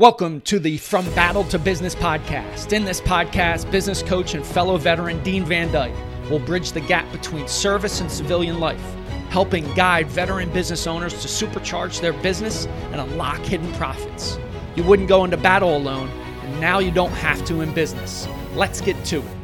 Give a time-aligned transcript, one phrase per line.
[0.00, 2.72] Welcome to the From Battle to Business podcast.
[2.72, 5.92] In this podcast, business coach and fellow veteran Dean Van Dyke
[6.30, 8.82] will bridge the gap between service and civilian life,
[9.28, 14.38] helping guide veteran business owners to supercharge their business and unlock hidden profits.
[14.74, 18.26] You wouldn't go into battle alone, and now you don't have to in business.
[18.54, 19.39] Let's get to it.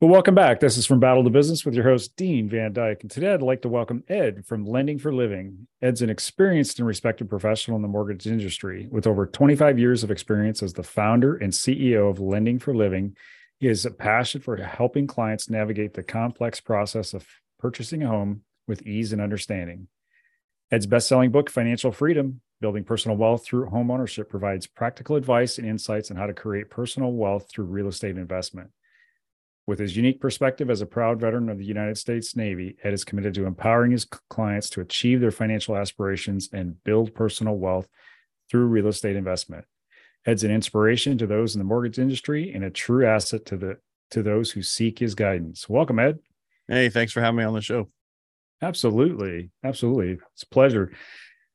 [0.00, 0.60] Well, welcome back.
[0.60, 2.98] This is from Battle to Business with your host, Dean Van Dyke.
[3.00, 5.66] And today I'd like to welcome Ed from Lending for Living.
[5.82, 10.12] Ed's an experienced and respected professional in the mortgage industry with over 25 years of
[10.12, 13.16] experience as the founder and CEO of Lending for Living.
[13.58, 17.26] He has a passion for helping clients navigate the complex process of
[17.58, 19.88] purchasing a home with ease and understanding.
[20.70, 25.58] Ed's best selling book, Financial Freedom Building Personal Wealth Through Home Ownership, provides practical advice
[25.58, 28.70] and insights on how to create personal wealth through real estate investment.
[29.68, 33.04] With his unique perspective as a proud veteran of the United States Navy, Ed is
[33.04, 37.86] committed to empowering his clients to achieve their financial aspirations and build personal wealth
[38.50, 39.66] through real estate investment.
[40.24, 43.76] Ed's an inspiration to those in the mortgage industry and a true asset to the
[44.12, 45.68] to those who seek his guidance.
[45.68, 46.18] Welcome, Ed.
[46.66, 47.90] Hey, thanks for having me on the show.
[48.62, 49.50] Absolutely.
[49.62, 50.18] Absolutely.
[50.32, 50.92] It's a pleasure.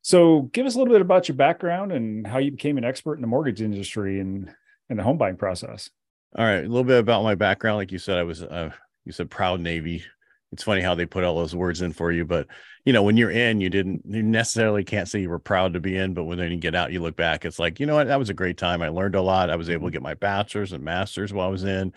[0.03, 3.15] So give us a little bit about your background and how you became an expert
[3.15, 4.53] in the mortgage industry and,
[4.87, 5.89] and the home buying process.
[6.35, 7.77] All right, a little bit about my background.
[7.77, 8.71] Like you said, I was uh,
[9.05, 10.03] you said proud Navy.
[10.51, 12.47] It's funny how they put all those words in for you, but
[12.85, 15.79] you know when you're in, you didn't you necessarily can't say you were proud to
[15.79, 17.95] be in, but when then you get out, you look back, it's like you know
[17.95, 18.81] what that was a great time.
[18.81, 19.51] I learned a lot.
[19.51, 19.93] I was able to mm-hmm.
[19.93, 21.93] get my bachelor's and master's while I was in,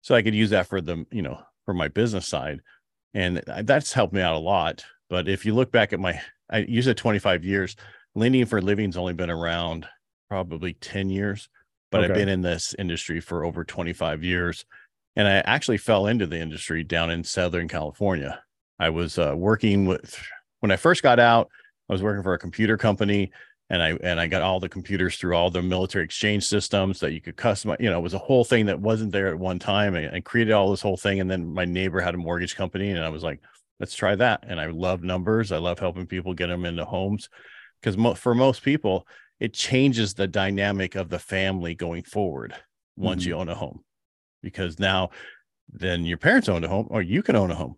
[0.00, 2.60] so I could use that for the you know for my business side,
[3.12, 4.82] and that's helped me out a lot.
[5.10, 6.18] But if you look back at my,
[6.48, 7.76] I use it 25 years.
[8.14, 9.86] Lending for Living's only been around
[10.30, 11.48] probably 10 years
[11.94, 12.12] but okay.
[12.12, 14.64] I've been in this industry for over 25 years.
[15.16, 18.42] And I actually fell into the industry down in Southern California.
[18.80, 20.20] I was uh, working with,
[20.58, 21.48] when I first got out,
[21.88, 23.30] I was working for a computer company
[23.70, 27.12] and I and I got all the computers through all the military exchange systems that
[27.12, 27.80] you could customize.
[27.80, 29.94] You know, it was a whole thing that wasn't there at one time.
[29.94, 32.90] I, I, created all this whole thing, and then my neighbor had a mortgage company,
[32.90, 33.40] and I was like,
[33.80, 34.44] let's try that.
[34.46, 35.50] And I love numbers.
[35.50, 37.30] I love helping people get them into homes
[37.80, 39.06] because mo- for most people,
[39.44, 42.54] it changes the dynamic of the family going forward
[42.96, 43.28] once mm-hmm.
[43.28, 43.84] you own a home
[44.42, 45.10] because now
[45.68, 47.76] then your parents own a home or you can own a home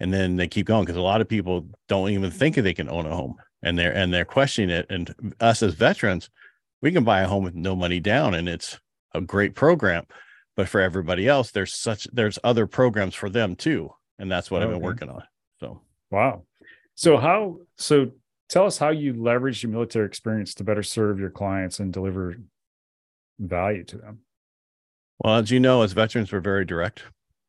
[0.00, 2.88] and then they keep going because a lot of people don't even think they can
[2.88, 6.30] own a home and they're and they're questioning it and us as veterans
[6.80, 8.80] we can buy a home with no money down and it's
[9.14, 10.06] a great program
[10.56, 14.62] but for everybody else there's such there's other programs for them too and that's what
[14.62, 14.70] okay.
[14.70, 15.22] i've been working on
[15.60, 16.42] so wow
[16.94, 18.10] so how so
[18.52, 22.36] tell us how you leverage your military experience to better serve your clients and deliver
[23.38, 24.18] value to them.
[25.18, 27.02] Well, as you know, as veterans, we're very direct.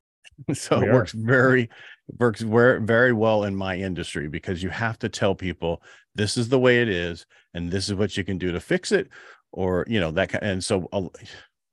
[0.53, 1.69] so we it works very
[2.17, 5.81] works very very well in my industry because you have to tell people
[6.15, 8.91] this is the way it is and this is what you can do to fix
[8.91, 9.09] it
[9.51, 10.89] or you know that and so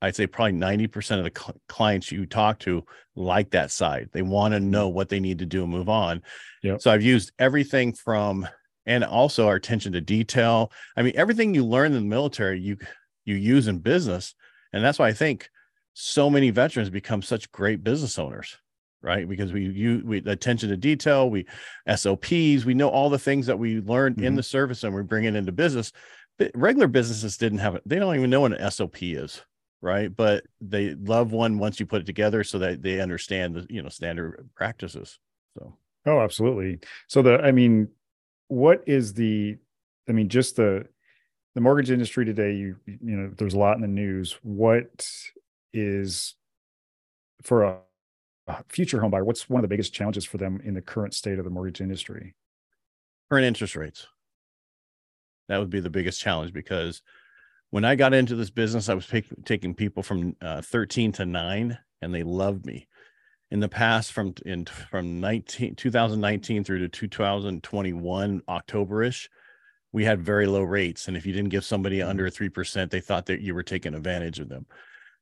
[0.03, 2.83] i'd say probably 90% of the cl- clients you talk to
[3.15, 4.69] like that side they want to mm-hmm.
[4.69, 6.21] know what they need to do and move on
[6.61, 6.81] yep.
[6.81, 8.47] so i've used everything from
[8.91, 10.69] and also our attention to detail.
[10.97, 12.77] I mean, everything you learn in the military, you
[13.23, 14.35] you use in business,
[14.73, 15.49] and that's why I think
[15.93, 18.57] so many veterans become such great business owners,
[19.01, 19.27] right?
[19.27, 21.45] Because we you we attention to detail, we
[21.95, 24.25] SOPs, we know all the things that we learned mm-hmm.
[24.25, 25.93] in the service, and we bring it into business.
[26.37, 29.41] But regular businesses didn't have it; they don't even know what an SOP is
[29.83, 33.65] right but they love one once you put it together so that they understand the
[33.67, 35.17] you know standard practices
[35.57, 35.75] so
[36.05, 36.77] oh absolutely
[37.07, 37.87] so the i mean
[38.51, 39.57] what is the
[40.09, 40.85] i mean just the
[41.55, 44.37] the mortgage industry today you you know there's a lot in the news.
[44.43, 45.09] What
[45.73, 46.35] is
[47.43, 47.77] for a,
[48.67, 51.39] future home buyer what's one of the biggest challenges for them in the current state
[51.39, 52.35] of the mortgage industry?
[53.29, 54.07] Current interest rates.
[55.47, 57.01] That would be the biggest challenge because
[57.69, 59.09] when i got into this business i was
[59.45, 62.89] taking people from uh, 13 to 9 and they loved me
[63.51, 69.29] in the past from in from 19 2019 through to 2021 october-ish
[69.93, 71.09] we had very low rates.
[71.09, 72.09] And if you didn't give somebody mm-hmm.
[72.09, 74.65] under 3% they thought that you were taking advantage of them.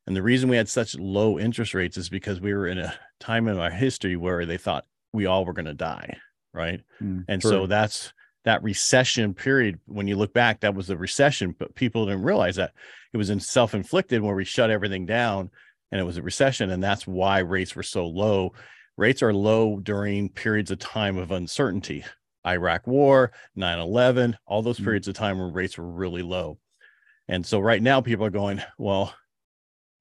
[0.05, 2.93] And the reason we had such low interest rates is because we were in a
[3.19, 6.17] time in our history where they thought we all were going to die
[6.53, 6.81] right?
[7.01, 8.13] Mm, and so that's
[8.45, 12.55] that recession period when you look back that was the recession but people didn't realize
[12.55, 12.71] that
[13.13, 15.49] it was in self-inflicted where we shut everything down
[15.91, 18.53] and it was a recession and that's why rates were so low.
[18.97, 22.03] Rates are low during periods of time of uncertainty.
[22.45, 24.85] Iraq war 9-11 all those mm-hmm.
[24.85, 26.57] periods of time where rates were really low.
[27.27, 29.13] And so right now people are going well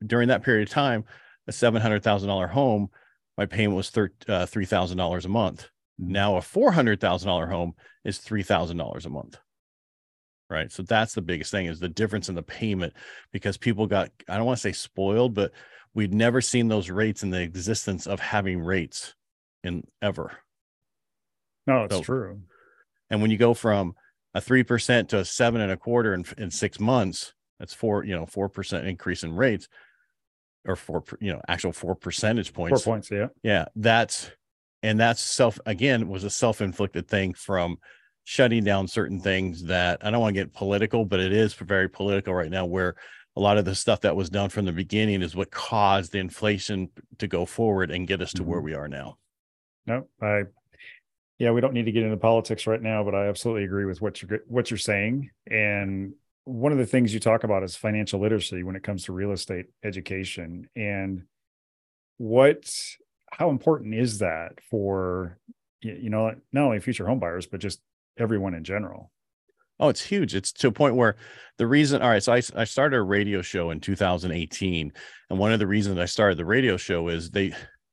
[0.05, 1.05] during that period of time
[1.46, 2.88] a $700000 home
[3.37, 5.69] my payment was uh, $3000 a month.
[6.00, 6.12] Mm-hmm.
[6.12, 7.75] now a $400000 home
[8.05, 9.38] is $3000 a month.
[10.50, 10.73] Right?
[10.73, 12.94] So that's the biggest thing is the difference in the payment
[13.32, 15.52] because people got i don't want to say spoiled but
[15.94, 19.14] we'd never seen those rates in the existence of having rates
[19.64, 20.32] in ever.
[21.67, 22.43] No it's So- true.
[23.11, 23.94] and when you go from
[24.35, 28.05] a three percent to a seven and a quarter in, in six months that's four
[28.05, 29.69] you know four percent increase in rates
[30.67, 32.82] or four you know actual four percentage points.
[32.82, 33.11] four points.
[33.11, 33.29] yeah.
[33.43, 34.31] Yeah that's
[34.82, 37.79] and that's self again was a self-inflicted thing from
[38.25, 41.88] shutting down certain things that i don't want to get political but it is very
[41.88, 42.94] political right now where
[43.38, 46.19] a lot of the stuff that was done from the beginning is what caused the
[46.19, 48.64] inflation to go forward and get us to where Mhm.
[48.64, 49.17] we are now.
[49.87, 50.43] No i
[51.38, 54.02] yeah we don't need to get into politics right now but i absolutely agree with
[54.02, 55.31] what you're what you're saying.
[55.49, 56.14] And
[56.44, 59.31] one of the things you talk about is financial literacy when it comes to real
[59.31, 60.69] estate education.
[60.75, 61.23] And
[62.17, 62.69] what
[63.31, 65.38] how important is that for
[65.81, 67.81] you know not only future home buyers but just
[68.19, 69.12] everyone in general
[69.81, 70.35] Oh, it's huge.
[70.35, 71.17] It's to a point where
[71.59, 74.93] the reason, all right, so I, I started a radio show in 2018.
[75.31, 77.53] And one of the reasons I started the radio show is they,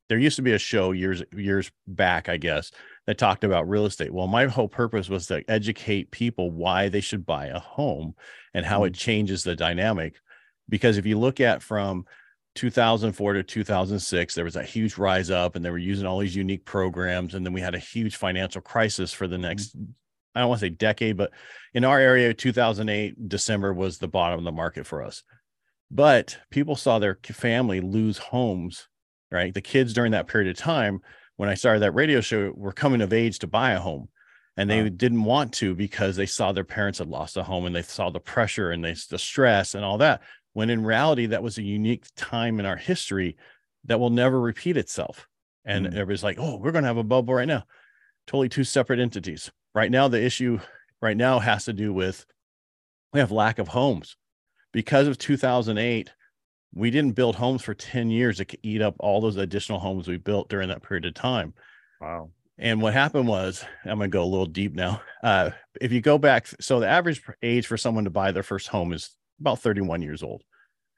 [0.10, 2.72] there used to be a show years, years back, I guess,
[3.08, 4.14] that talked about real estate.
[4.14, 8.16] Well, my whole purpose was to educate people why they should buy a home
[8.54, 8.98] and how it mm.
[8.98, 10.16] changes the dynamic.
[10.70, 12.06] Because if you look at from
[12.56, 16.36] 2004 to 2006, there was a huge rise up and they were using all these
[16.36, 17.36] unique programs.
[17.36, 19.42] And then we had a huge financial crisis for the mm.
[19.42, 19.76] next,
[20.36, 21.32] I don't want to say decade, but
[21.74, 25.24] in our area, 2008, December was the bottom of the market for us.
[25.92, 28.88] But people saw their family lose homes,
[29.32, 29.54] right?
[29.54, 31.00] The kids during that period of time,
[31.38, 34.10] when I started that radio show, were coming of age to buy a home.
[34.58, 34.90] And they Wow.
[34.90, 38.10] didn't want to because they saw their parents had lost a home and they saw
[38.10, 40.22] the pressure and they, the stress and all that.
[40.54, 43.36] When in reality, that was a unique time in our history
[43.84, 45.28] that will never repeat itself.
[45.66, 45.94] And Mm.
[45.94, 47.66] everybody's like, oh, we're going to have a bubble right now.
[48.28, 49.52] Totally two separate entities.
[49.76, 50.60] Right now, the issue
[51.02, 52.26] right now has to do with
[53.14, 54.16] we have lack of homes.
[54.72, 56.12] Because of 2008
[56.76, 60.18] we didn't build homes for 10 years to eat up all those additional homes we
[60.18, 61.54] built during that period of time.
[62.02, 62.30] Wow.
[62.58, 65.02] And what happened was i'm going to go a little deep now.
[65.24, 65.52] Uh,
[65.82, 68.94] if you go back so the average age for someone to buy their first home
[68.94, 70.44] is about 31 years old.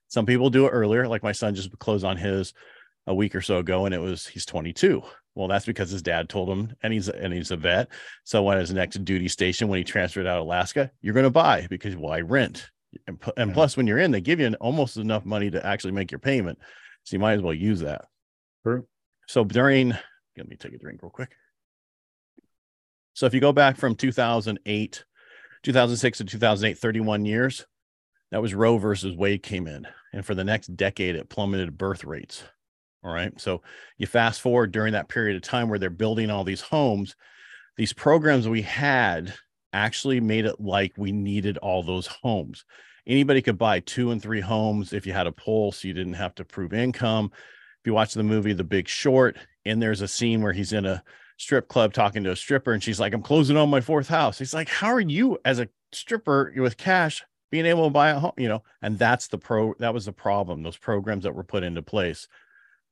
[0.07, 2.53] Some people do it earlier like my son just closed on his
[3.05, 5.01] a week or so ago and it was he's 22
[5.37, 7.89] well that's because his dad told him and he's and he's a vet.
[8.23, 10.89] So when his next duty station when he transferred out of alaska.
[11.01, 12.69] You're going to buy because why rent?
[13.05, 13.53] And, and Yeah.
[13.53, 16.19] plus when you're in they give you an, almost enough money to actually make your
[16.19, 16.57] payment.
[17.03, 18.05] So you might as well use that.
[18.65, 18.87] True.
[19.27, 19.89] So during
[20.37, 21.35] let me take a drink real quick.
[23.13, 25.05] So if you go back from 2008
[25.63, 27.67] 2006 to 2008 31 years
[28.31, 29.87] that was roe versus wade came in.
[30.13, 32.43] And for the next decade it plummeted birth rates
[33.07, 33.61] all right so
[33.97, 37.15] you fast forward during that period of time where they're building all these homes
[37.77, 39.33] these programs we had
[39.73, 42.65] actually made it like we needed all those homes.
[43.05, 46.13] Anybody could buy two and three homes if you had a pull so you didn't
[46.13, 47.31] have to prove income.
[47.33, 50.85] If you watch the movie the big short and there's a scene where he's in
[50.85, 51.03] a
[51.37, 54.39] strip club talking to a stripper and she's like i'm closing on my fourth house.
[54.39, 58.19] He's like how are you as a stripper with cash being able to buy a
[58.19, 58.33] home?
[58.37, 61.63] You know and that's the pro that was the problem those programs that were put
[61.63, 62.27] into place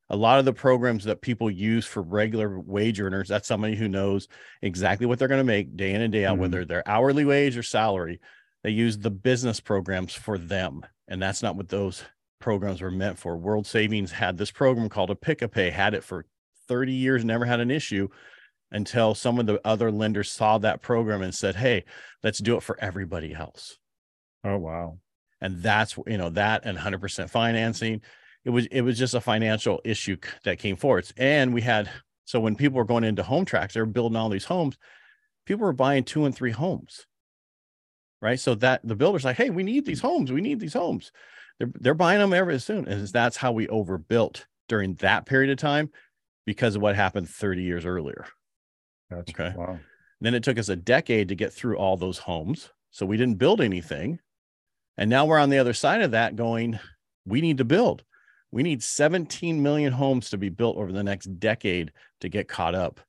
[0.09, 3.87] a lot of the programs that people use for regular wage earners that's somebody who
[3.87, 4.27] knows
[4.61, 6.41] exactly what they're going to make day in and day out Mhm.
[6.41, 8.19] whether they're hourly wage or salary.
[8.63, 12.03] They use the business programs for them and that's not what those
[12.39, 13.37] programs were meant for.
[13.37, 16.25] World savings had this program called a pick a pay had it for
[16.67, 18.07] 30 years never had an issue
[18.71, 21.83] until some of the other lenders saw that program and said hey
[22.23, 23.77] let's do it for everybody else.
[24.43, 24.99] Oh wow.
[25.41, 28.01] And that's you know that and 100% financing
[28.45, 31.89] it was it was just a financial issue that came forward and we had
[32.25, 34.77] so when people were going into home tracks they were building all these homes
[35.45, 37.05] people were buying two and three homes
[38.21, 41.11] right so that the builders like hey we need these homes we need these homes
[41.59, 45.57] they're, they're buying them every soon and that's how we overbuilt during that period of
[45.57, 45.89] time
[46.45, 48.25] because of what happened 30 years earlier
[49.11, 49.31] gotcha.
[49.31, 49.53] Okay.
[49.57, 49.79] wow
[50.21, 52.71] then it took us a decade to get through all those homes.
[52.91, 54.19] So we didn't build anything.
[54.97, 56.79] And now we're on the other side of that going,
[57.25, 58.03] we need to build.
[58.55, 62.73] We need 17 million homes to be built over the next decade to get caught
[62.73, 63.01] up.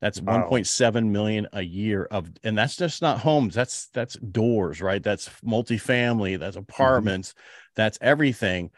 [0.00, 0.48] That's Wow.
[0.48, 3.56] 1.7 million a year of, and that's just not homes.
[3.56, 5.02] That's that's doors, right?
[5.02, 6.62] That's multifamily, that's mm-hmm.
[6.62, 7.34] apartments,
[7.74, 8.70] that's everything.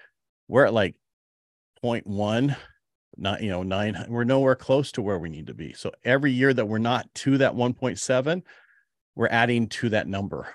[0.48, 0.94] We're at like
[1.84, 2.56] 0.1
[3.16, 6.32] not you know nine we're nowhere close to where we need to be so every
[6.32, 8.42] year that we're not to that 1.7
[9.14, 10.48] we're adding to that number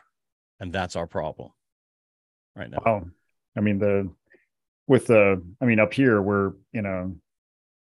[0.60, 1.52] and that's our problem
[2.58, 3.06] right now Wow.
[3.56, 4.10] I mean, the
[4.90, 7.16] with the, I mean, up here we're you know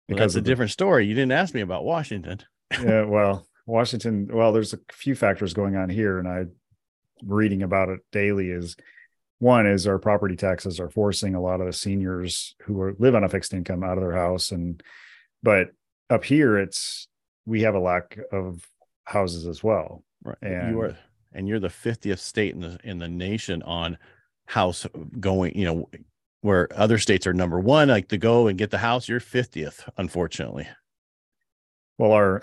[0.09, 2.39] Well, that's a the- different story you didn't ask me about washington
[2.81, 4.27] yeah, well, Washington.
[4.33, 6.51] Well, there's a few factors going on here, and I'm
[7.23, 8.75] reading about it daily is
[9.39, 13.13] one is our property taxes are forcing a lot of the seniors who are, live
[13.15, 14.81] on a fixed income out of their house and
[15.43, 15.69] but
[16.09, 17.07] up here it's
[17.45, 18.65] we have a lack of
[19.05, 20.37] houses as well Right.
[20.41, 20.97] And- you are,
[21.33, 23.97] and you're the 50th state in the in the nation on
[24.45, 24.85] house
[25.19, 25.55] going.
[25.57, 25.89] You know,
[26.43, 29.07] where other states are number one, like to go and get the house.
[29.09, 30.67] You're 50th, unfortunately.
[31.97, 32.41] well our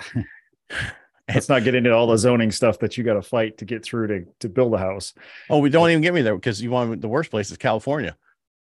[1.29, 3.85] let's not get into all the zoning stuff that you got to fight to get
[3.85, 5.13] through to to build a house
[5.49, 8.17] Oh, we don't even get me there because you want the worst place is California.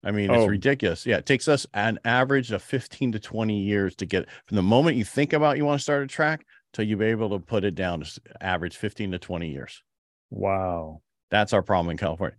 [0.04, 0.48] I mean, it's Oh.
[0.48, 1.06] ridiculous.
[1.06, 4.62] Yeah, it takes us an average of 15 to 20 years to get from the
[4.64, 7.64] moment you think about you want to start a track till you're able to put
[7.64, 9.82] it down to average 15 to 20 years.
[10.30, 11.02] wow
[11.32, 12.38] That's our problem in California.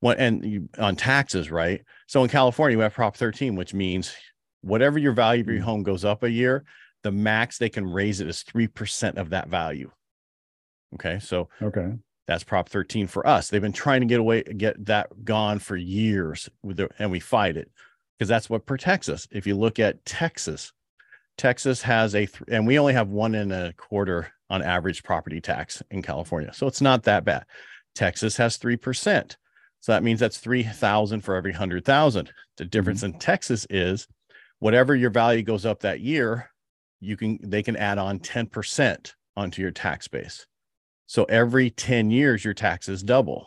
[0.00, 1.82] What and you, on taxes, right?
[2.06, 4.14] So in California, we have Prop 13, which means
[4.60, 5.64] whatever your value of your Mm.
[5.64, 6.64] home goes up a year,
[7.02, 9.90] the max they can raise it is 3% of that value.
[10.94, 11.18] Okay.
[11.18, 11.92] So okay
[12.26, 13.48] that's Prop 13 for us.
[13.48, 17.20] They've been trying to get away, get that gone for years with the, and we
[17.20, 17.70] fight it
[18.18, 19.28] because that's what protects us.
[19.30, 20.72] If you look at Texas,
[21.38, 25.40] Texas has a, th- and we only have one and a quarter on average property
[25.40, 26.52] tax in California.
[26.52, 27.44] So it's not that bad.
[27.94, 29.36] Texas has 3%.
[29.86, 32.32] So that means that's 3,000 for every 100,000.
[32.56, 33.14] The difference mm-hmm.
[33.14, 34.08] in Texas is
[34.58, 36.50] whatever your value goes up that year,
[36.98, 40.48] you can, they can add on 10% onto your tax base.
[41.06, 43.46] So every 10 years, your taxes double.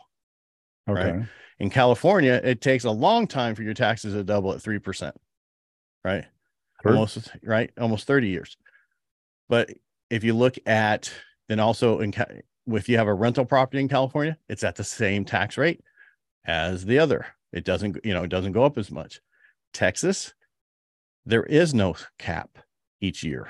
[0.88, 1.28] okay Right.
[1.58, 5.12] In California, it takes a long time for your taxes to double at 3%.
[6.02, 6.24] Right.
[6.80, 6.92] Sure.
[6.92, 7.70] Almost, right.
[7.78, 8.56] Almost 30 years.
[9.50, 9.68] But
[10.08, 11.12] if you look at,
[11.50, 12.14] then also in,
[12.66, 15.82] if you have a rental property in California, it's at the same tax rate
[16.44, 17.26] as the other.
[17.52, 19.20] It doesn't, you know, it doesn't go up as much.
[19.72, 20.32] Texas,
[21.26, 22.50] there is no cap
[23.00, 23.48] each year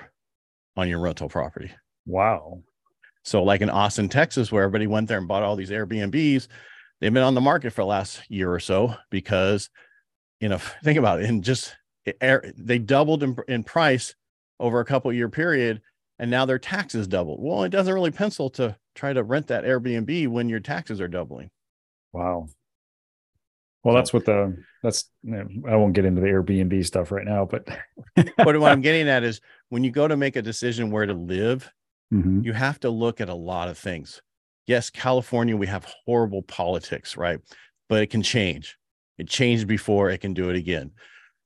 [0.76, 1.70] on your rental property.
[2.06, 2.62] wow
[3.22, 6.48] So, like in Austin, Texas, where everybody went there and bought all these Airbnbs,
[7.00, 9.68] they've been on the market for the last year or so because,
[10.40, 14.14] you know, think about it, and just it- they doubled in, in price
[14.58, 15.80] over a couple year period,
[16.18, 17.40] and now their taxes doubled.
[17.42, 21.08] Well, it doesn't really pencil to try to rent that Airbnb when your taxes are
[21.08, 21.50] doubling.
[22.12, 22.48] Wow.
[23.82, 27.66] Well, that's what the that's I won't get into the Airbnb stuff right now, but
[28.36, 31.14] but what I'm getting at is when you go to make a decision where to
[31.14, 31.70] live,
[32.12, 32.44] Mhm.
[32.44, 34.20] you have to look at a lot of things.
[34.66, 37.38] Yes, California, we have horrible politics, right?
[37.88, 38.76] But it can change.
[39.16, 40.90] It changed before, it can do it again.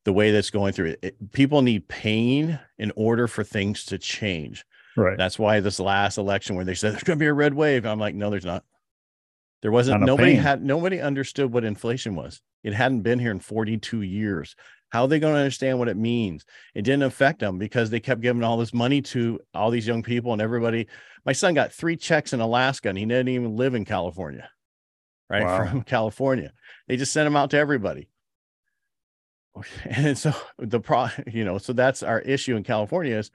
[0.06, 3.98] The way that's going through it, it- people need pain in order for things to
[3.98, 4.64] change.
[4.96, 5.18] right.
[5.18, 7.84] That's why this last election where they said there's going to be a red wave,
[7.84, 8.64] I'm like, no, there's not.
[9.64, 10.02] There wasn't.
[10.02, 10.42] Nobody pain.
[10.42, 10.62] had.
[10.62, 12.42] Nobody understood what inflation was.
[12.62, 14.54] It hadn't been here in 42 years.
[14.90, 16.44] How are they going to understand what it means?
[16.74, 20.02] It didn't affect them because they kept giving all this money to all these young
[20.02, 20.86] people and everybody.
[21.24, 24.50] My son got three checks in Alaska and he didn't even live in California,
[25.30, 25.44] right?
[25.44, 25.66] Wow.
[25.66, 26.52] From California.
[26.86, 28.10] They just sent them out to everybody.
[29.84, 33.30] And so the pro, you know, so that's our issue in California is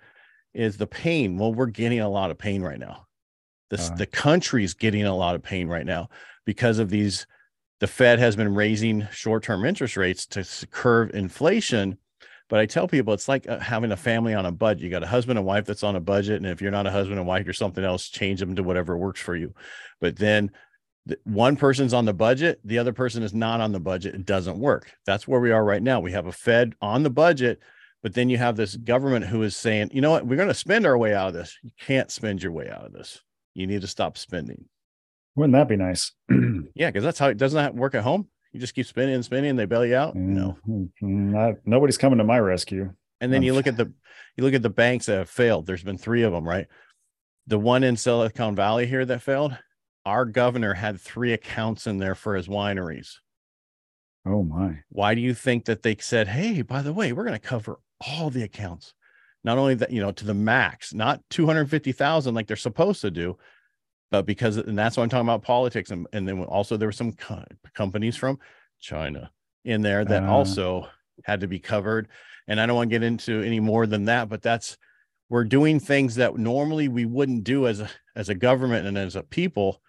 [0.53, 1.38] is the pain.
[1.39, 3.07] Well, we're getting a lot of pain right now.
[3.69, 3.95] This Uh.
[3.95, 6.09] the country's getting a lot of pain right now
[6.45, 7.27] because of these.
[7.79, 11.97] The Fed has been raising short-term interest rates to curb inflation.
[12.49, 14.83] But I tell people it's like uh, having a family on a budget.
[14.83, 16.91] You got a husband and wife that's on a budget, and if you're not a
[16.91, 18.09] husband and wife, you're something else.
[18.09, 19.53] Change them to whatever works for you.
[20.01, 20.49] But then
[21.05, 24.15] the- one person's on the budget, the other person is not on the budget.
[24.15, 24.91] It doesn't work.
[25.05, 25.99] That's where we are right now.
[25.99, 27.59] We have a Fed on the budget,
[28.01, 30.53] but then you have this government who is saying, you know what, we're going to
[30.55, 31.55] spend our way out of this.
[31.61, 33.21] You can't spend your way out of this.
[33.59, 34.65] You need to stop spending.
[35.35, 36.13] Wouldn't that be nice?
[36.75, 38.27] Yeah, because that's how it doesn't that work at home.
[38.53, 40.15] You just keep spinning and spinning, and they bail you out.
[40.15, 40.57] No.
[40.67, 42.93] Mm, Not, nobody's coming to my rescue.
[43.19, 43.91] And then you look at the
[44.37, 45.65] you look at the banks that have failed.
[45.65, 46.67] There's been three of them, right?
[47.47, 49.57] The one in Silicon Valley here that failed.
[50.05, 53.15] Our governor had three accounts in there for his wineries.
[54.25, 54.79] Oh my.
[54.87, 57.79] Why do you think that they said, "Hey, by the way, we're going to cover
[57.99, 58.93] all the accounts"?
[59.43, 62.55] Not only that, you know, to the max, not two hundred fifty thousand like they're
[62.58, 63.38] supposed to do,
[64.12, 66.91] but because, and that's why I'm talking about politics, and and then also there were
[66.93, 67.43] some co-
[67.74, 68.38] companies from
[68.79, 69.31] China
[69.65, 70.29] in there that Ah.
[70.31, 70.88] also
[71.25, 72.08] had to be covered.
[72.48, 74.77] And I don't want to get into any more than that, but that's
[75.29, 79.15] we're doing things that normally we wouldn't do as a as a government and as
[79.15, 79.81] a people.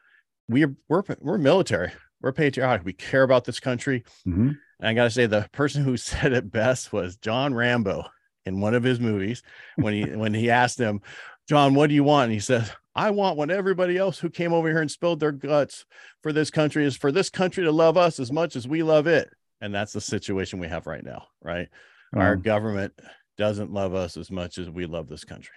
[0.49, 1.93] We're we're we're military.
[2.21, 2.85] We're patriotic.
[2.85, 4.05] We care about this country.
[4.29, 4.59] Mhm.
[4.79, 8.05] And I got to say, the person who said it best was John Rambo
[8.47, 9.43] in one of his movies
[9.77, 11.01] when he when he asked him,
[11.49, 12.25] John, what do you want?
[12.25, 15.33] And he says, I want what everybody else who came over here and spilled their
[15.33, 15.85] guts
[16.23, 19.07] for this country is for this country to love us as much as we love
[19.07, 19.29] it.
[19.61, 21.69] And that's the situation we have right now, right?
[22.15, 22.93] Our Um, government
[23.37, 25.55] doesn't love us as much as we love this country.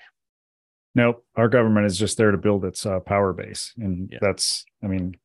[0.96, 1.26] nope.
[1.36, 4.20] Our government is just there to build its uh, power base, and Yeah.
[4.22, 4.66] that's.
[4.84, 5.16] I mean,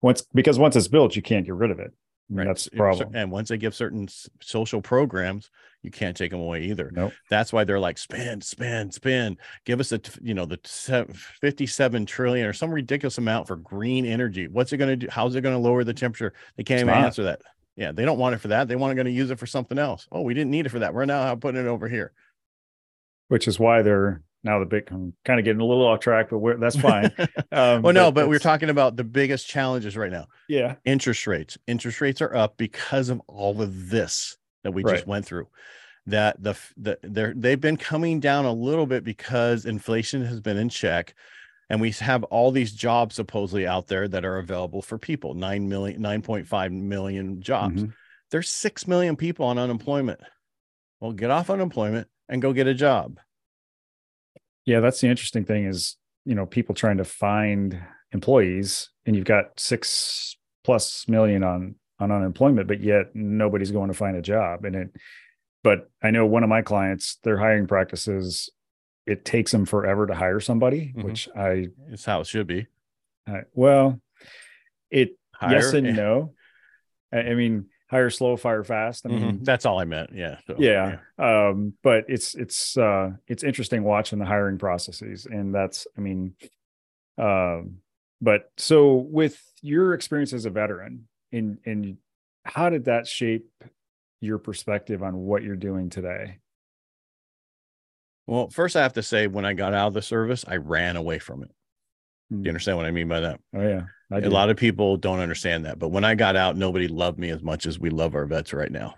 [0.00, 1.92] once because once it's built, you can't get rid of it.
[2.30, 2.46] Right.
[2.46, 3.12] That's the problem.
[3.14, 4.06] And once they give certain
[4.42, 5.50] social programs,
[5.82, 6.90] you can't take them away either.
[6.92, 7.12] Nope.
[7.30, 9.38] That's why they're like spend, spend, spend.
[9.64, 10.58] Give us a t- you know the
[11.40, 14.46] 57 trillion or some ridiculous amount for green energy.
[14.48, 15.08] What's it going to do?
[15.10, 16.34] How's it going to lower the temperature?
[16.56, 17.04] They can't It's even not.
[17.06, 17.40] answer that.
[17.76, 18.68] Yeah, they don't want it for that.
[18.68, 20.06] They want going to use it for something else.
[20.10, 20.92] Oh, we didn't need it for that.
[20.92, 22.12] We're now putting it over here.
[23.28, 26.28] Which is why they're now the big I'm kind of getting a little off track,
[26.30, 27.10] but we're, that's fine.
[27.52, 30.26] Um, well, no, but we're talking about the biggest challenges right now.
[30.48, 30.76] Yeah.
[30.84, 34.96] interest rates interest rates are up because of all of this that we Right.
[34.96, 35.48] just went through
[36.06, 40.56] that the the they're they've been coming down a little bit because inflation has been
[40.58, 41.14] in check
[41.70, 45.68] and we have all these jobs supposedly out there that are available for people 9
[45.68, 47.92] million 9.5 million jobs Mhm.
[48.30, 50.20] there's 6 million people on unemployment
[51.00, 53.18] well get off unemployment and go get a job
[54.68, 55.96] Yeah, that's the interesting thing is,
[56.26, 57.80] you know, people trying to find
[58.12, 63.94] employees and you've got six plus million on on unemployment, but yet nobody's going to
[63.94, 64.66] find a job.
[64.66, 64.90] And it
[65.64, 68.50] but I know one of my clients, their hiring practices,
[69.06, 71.02] it takes them forever to hire somebody, Mhm.
[71.02, 72.66] which I, it's how it should be
[73.26, 74.02] I well,
[74.90, 76.34] it yes and no.
[77.10, 79.06] I, I mean, hire slow, fire fast.
[79.06, 79.44] I mean, Mhm.
[79.44, 84.18] that's all i meant yeah so, yeah um but it's it's uh it's interesting watching
[84.18, 86.34] the hiring processes and that's i mean
[87.16, 87.78] um
[88.20, 91.98] but so with your experience as a veteran in in
[92.44, 93.48] how did that shape
[94.20, 96.38] your perspective on what you're doing today
[98.26, 100.96] Well, first I have to say, when I got out of the service, I ran
[100.96, 101.48] away from it.
[102.30, 102.44] Do Hmm.
[102.44, 103.40] you understand what I mean by that?
[103.54, 105.78] oh yeah I A lot of people don't understand that.
[105.78, 108.52] But when I got out, nobody loved me as much as we love our vets
[108.52, 108.94] right now.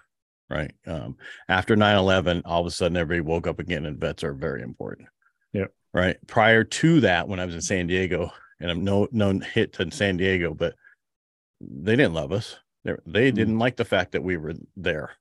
[0.48, 0.72] Right.
[0.86, 1.16] Um,
[1.48, 4.62] after 9 11, all of a sudden everybody woke up again and vets are very
[4.62, 5.08] important.
[5.52, 5.66] Yeah.
[5.92, 6.16] Right.
[6.26, 9.90] Prior to that, when I was in San Diego, and I'm no no hit to
[9.90, 10.74] San Diego, but
[11.60, 12.56] they didn't love us.
[12.84, 13.34] They, they Mhm.
[13.34, 15.12] didn't like the fact that we were there.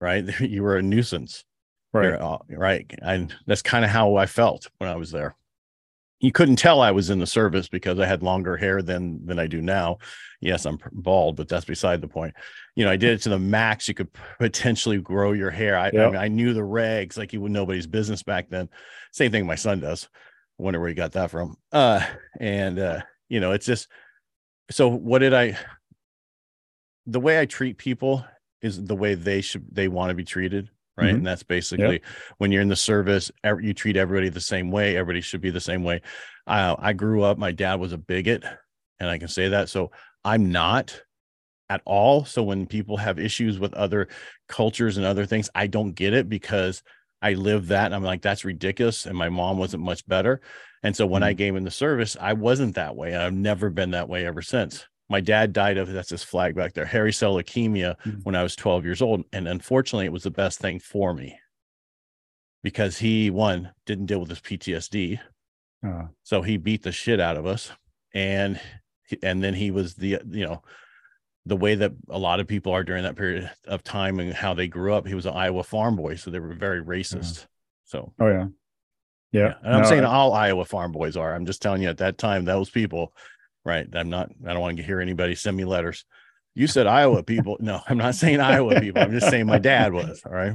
[0.00, 0.24] Right.
[0.40, 1.44] you were a nuisance.
[1.92, 2.18] right
[2.48, 2.90] right.
[3.02, 5.36] And that's kind of how I felt when I was there.
[6.22, 9.38] You couldn't tell I was in the service because I had longer hair than than
[9.40, 9.98] I do now.
[10.40, 12.34] Yes, I'm bald, but that's beside the point.
[12.76, 13.88] You know, I did it to the max.
[13.88, 14.08] You could
[14.38, 15.76] potentially grow your hair.
[15.76, 18.68] I, I, mean, I knew the regs like you would nobody's business back then.
[19.12, 20.08] Same thing my son does.
[20.58, 21.56] I wonder where he got that from.
[21.72, 22.06] Uh,
[22.38, 23.88] and uh, you know, it's just
[24.70, 25.58] so what did I
[27.06, 28.24] the way I treat people
[28.62, 30.70] is the way they should they want to be treated
[31.02, 31.12] right?
[31.14, 31.18] Mhm.
[31.18, 32.00] and that's basically
[32.38, 35.60] when you're in the service you treat everybody the same way everybody should be the
[35.60, 36.00] same way.
[36.46, 38.42] Uh, i grew up my dad was a bigot
[39.00, 39.68] and i can say that.
[39.68, 39.90] So
[40.24, 41.02] i'm not
[41.70, 42.24] at all.
[42.26, 44.08] So when people have issues with other
[44.48, 46.82] cultures and other things i don't get it because
[47.22, 50.40] i live that and i'm like that's ridiculous and my mom wasn't much better.
[50.84, 53.70] And so when i came in the service i wasn't that way and i've never
[53.70, 57.12] been that way ever since my dad died of that's his flag back there hairy
[57.12, 58.24] cell leukemia Mhm.
[58.24, 61.38] when i was 12 years old and unfortunately it was the best thing for me.
[62.62, 65.18] Because he one didn't deal with his ptsd
[65.86, 67.72] uh, so he beat the shit out of us
[68.14, 68.60] and
[69.22, 70.62] and then he was the you know
[71.44, 74.54] the way that a lot of people are during that period of time and how
[74.54, 77.46] they grew up he was an iowa farm boy so they were very racist.
[77.84, 78.46] So oh yeah.
[79.32, 81.98] Yeah, and i'm saying I- all iowa farm boys are i'm just telling you at
[81.98, 83.12] that time those people
[83.64, 86.04] right i'm not i don't want to hear anybody send me letters
[86.54, 89.92] you said iowa people no i'm not saying iowa people i'm just saying my dad
[89.92, 90.54] was all right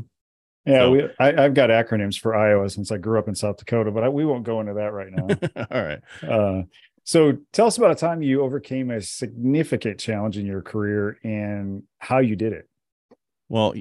[0.65, 3.57] yeah so- we, I, i've got acronyms for iowa since i grew up in south
[3.57, 5.27] dakota but I, we won't go into that right now
[5.71, 6.63] all right Uh,
[7.03, 11.83] so tell us about a time you overcame a significant challenge in your career and
[11.99, 12.67] how you did it.
[13.47, 13.73] well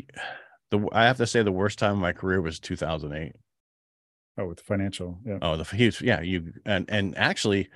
[0.70, 3.32] the i have to say the worst time of my career was 2008
[4.38, 5.18] Oh, with the financial.
[5.24, 5.38] Yeah.
[5.40, 6.20] Oh, the huge, yeah.
[6.20, 7.70] You and and actually,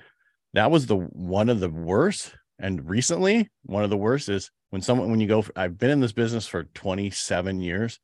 [0.53, 2.33] that was the one of the worst.
[2.59, 5.43] And recently, one of the worst is when someone when you go.
[5.55, 7.99] I've been in this business for 27 years.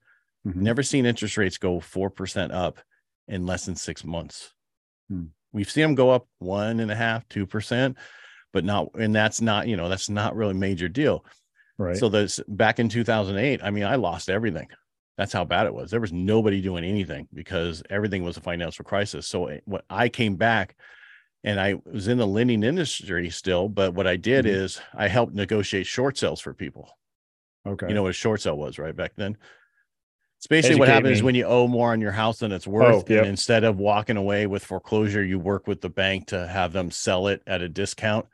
[0.46, 0.56] Mhm.
[0.56, 2.80] Never seen interest rates go four percent up
[3.28, 4.54] in less than six months.
[5.10, 5.26] Hmm.
[5.52, 7.98] We've seen them go up one and a half, two percent,
[8.54, 8.90] but not.
[8.96, 11.26] And that's not you know that's not really a major deal.
[11.78, 11.98] Right.
[11.98, 14.68] So this back in 2008, I mean, I lost everything.
[15.18, 15.92] That's how bad it was.
[15.92, 19.28] There was nobody doing anything because everything was a financial crisis.
[19.28, 20.76] So it- what I came back
[21.44, 24.50] and I was in the lending industry still, but what I did Mhm.
[24.50, 26.90] is I helped negotiate short sales for people.
[27.66, 27.88] okay.
[27.90, 28.96] You know what a short sale was, right?
[28.96, 29.38] Back then.
[30.38, 31.26] It's basically what happens me.
[31.26, 33.04] when you owe more on your house than it's worth.
[33.10, 33.22] Oh, yep.
[33.24, 36.92] And instead of walking away with foreclosure, you work with the bank to have them
[36.92, 38.28] sell it at a discount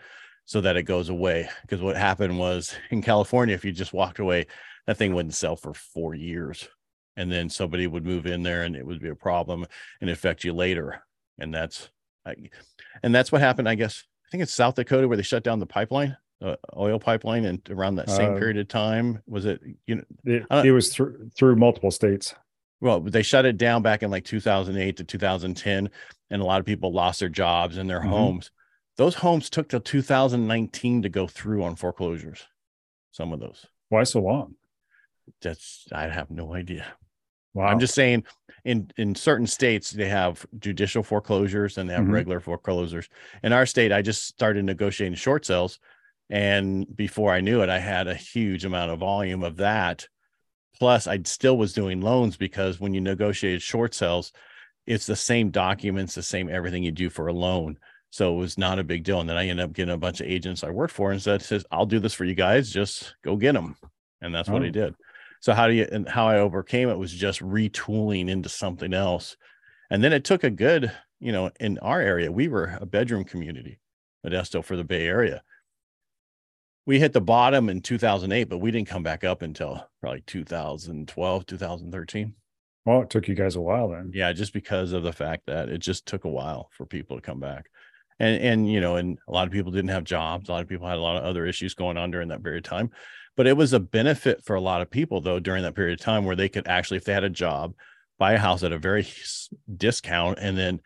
[0.46, 1.50] so that it goes away.
[1.62, 4.48] Because what happened was in California, if you just walked away,
[4.86, 6.68] that thing wouldn't sell for four years.
[7.16, 9.66] And then somebody would move in there and it would be a problem
[10.02, 11.02] and affect you later.
[11.40, 11.90] And that's
[12.26, 12.36] I,
[13.02, 14.04] and that's what happened, I guess.
[14.28, 16.18] I think it's South Dakota where they shut down the pipeline.
[16.42, 19.22] uh, oil pipeline and around that same Uh, period of time?
[19.28, 20.04] Was it you know?
[20.26, 22.36] It, it was through through multiple states.
[22.82, 25.90] Well, they shut it down back in like 2008 to 2010,
[26.30, 28.10] and a lot of people lost their jobs and their Mhm.
[28.10, 28.52] homes.
[28.98, 32.46] Those homes took till 2019 to go through on foreclosures.
[33.12, 33.66] Some of those.
[33.88, 34.56] Why so long?
[35.42, 36.86] That's I have no idea.
[37.54, 37.68] Wow.
[37.68, 38.24] I'm just saying
[38.66, 42.12] in in certain states they have judicial foreclosures and they have Mhm.
[42.14, 43.10] regular foreclosures.
[43.44, 45.80] In our state, I just started negotiating short sales
[46.30, 50.08] and before I knew it, I had a huge amount of volume of that.
[50.80, 54.32] Plus, I still was doing loans because when you negotiate short sales,
[54.88, 57.78] it's the same documents, the same everything you do for a loan.
[58.10, 59.20] So it was not a big deal.
[59.20, 61.42] And then I ended up getting a bunch of agents I worked for and said,
[61.42, 62.72] says, I'll do this for you guys.
[62.72, 63.76] Just go get them.
[64.22, 64.72] And that's what I Oh.
[64.72, 64.96] did.
[65.44, 69.36] So how do you and how I overcame it was just retooling into something else.
[69.90, 73.26] And then it took a good, you know, in our area, we were a bedroom
[73.26, 73.82] community,
[74.26, 75.44] Modesto for the Bay Area.
[76.86, 81.46] We hit the bottom in 2008, but we didn't come back up until probably 2012,
[81.46, 82.36] 2013.
[82.86, 84.12] well, it took you guys a while then.
[84.14, 87.22] Yeah, just because of the fact that it just took a while for people to
[87.22, 87.66] come back.
[88.18, 90.48] And and you know, and a lot of people didn't have jobs.
[90.48, 92.66] A lot of people had a lot of other issues going on during that period
[92.66, 92.92] of time.
[93.36, 96.06] But it was a benefit for a lot of people though during that period of
[96.06, 97.74] time where they could actually, if they had a job,
[98.20, 99.08] buy a house at a very
[99.76, 100.82] discount, and then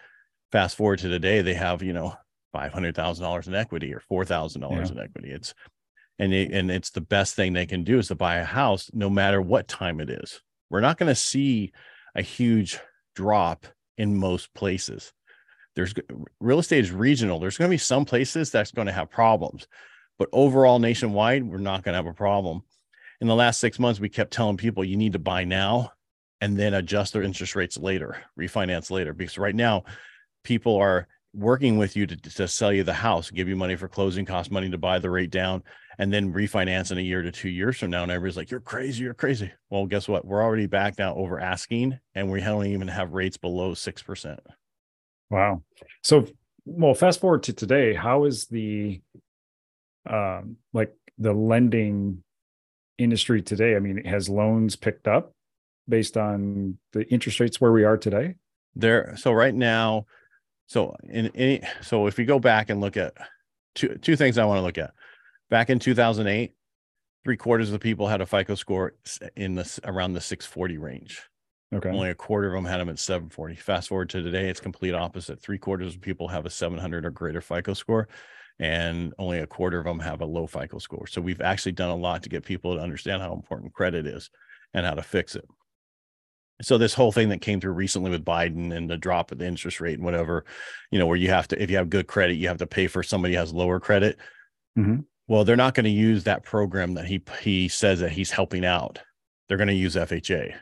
[0.51, 2.15] fast forward to today, they have you know
[2.53, 5.31] five hundred thousand dollars in equity or four thousand dollars in equity.
[5.31, 5.53] It's
[6.19, 8.89] and it, and it's the best thing they can do is to buy a house
[8.93, 10.41] no matter what time it is.
[10.69, 11.71] We're not going to see
[12.15, 12.79] a huge
[13.15, 15.13] drop in most places.
[15.75, 15.93] There's
[16.39, 17.39] real estate is regional.
[17.39, 19.67] There's going to be some places that's going to have problems,
[20.17, 22.63] but overall nationwide, we're not going to have a problem.
[23.21, 25.91] In the last six months, we kept telling people you need to buy now
[26.41, 29.83] and then adjust their interest rates later, refinance later, because right now
[30.43, 33.87] people are working with you to, to sell you the house, give you money for
[33.87, 35.63] closing costs, money to buy the rate down,
[35.99, 38.03] and then refinance in a year to two years from now.
[38.03, 39.51] And everybody's like, you're crazy, you're crazy.
[39.69, 40.25] Well, guess what?
[40.25, 44.37] We're already back now over asking, and we don't even have rates below 6%.
[45.29, 45.63] Wow.
[46.03, 46.27] So,
[46.65, 47.93] well, fast forward to today.
[47.93, 49.01] How is the,
[50.09, 52.23] um, like the lending
[52.97, 53.75] industry today?
[53.75, 55.33] I mean, has loans picked up
[55.87, 58.35] based on the interest rates where we are today?
[58.75, 60.05] There, so right now,
[60.67, 63.13] so in any, so if we go back and look at
[63.77, 64.91] two two things I want to look at.
[65.49, 66.53] Back in 2008,
[67.23, 68.93] three quarters of the people had a FICO score
[69.35, 71.21] in this around the 640 range.
[71.73, 71.89] Okay.
[71.89, 73.55] Only a quarter of them had them at 740.
[73.55, 75.41] Fast forward to today, it's complete opposite.
[75.41, 78.07] Three quarters of people have a 700 or greater FICO score,
[78.59, 81.07] and only a quarter of them have a low FICO score.
[81.07, 84.29] So we've actually done a lot to get people to understand how important credit is
[84.73, 85.45] and how to fix it.
[86.63, 89.45] So this whole thing that came through recently with Biden and the drop of the
[89.45, 90.43] interest rate and whatever,
[90.89, 92.87] you know, where you have to, if you have good credit, you have to pay
[92.87, 94.17] for somebody who has lower credit.
[94.75, 95.05] Mhm.
[95.27, 98.65] Well, they're not going to use that program that he he says that he's helping
[98.65, 98.99] out.
[99.47, 100.55] They're going to use FHA.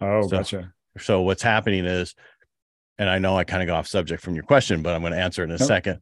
[0.00, 0.72] Oh, So- gotcha.
[0.98, 2.14] So what's happening is,
[2.98, 5.12] and I know I kind of go off subject from your question, but I'm going
[5.12, 5.68] to answer it in a Nope.
[5.68, 6.00] second.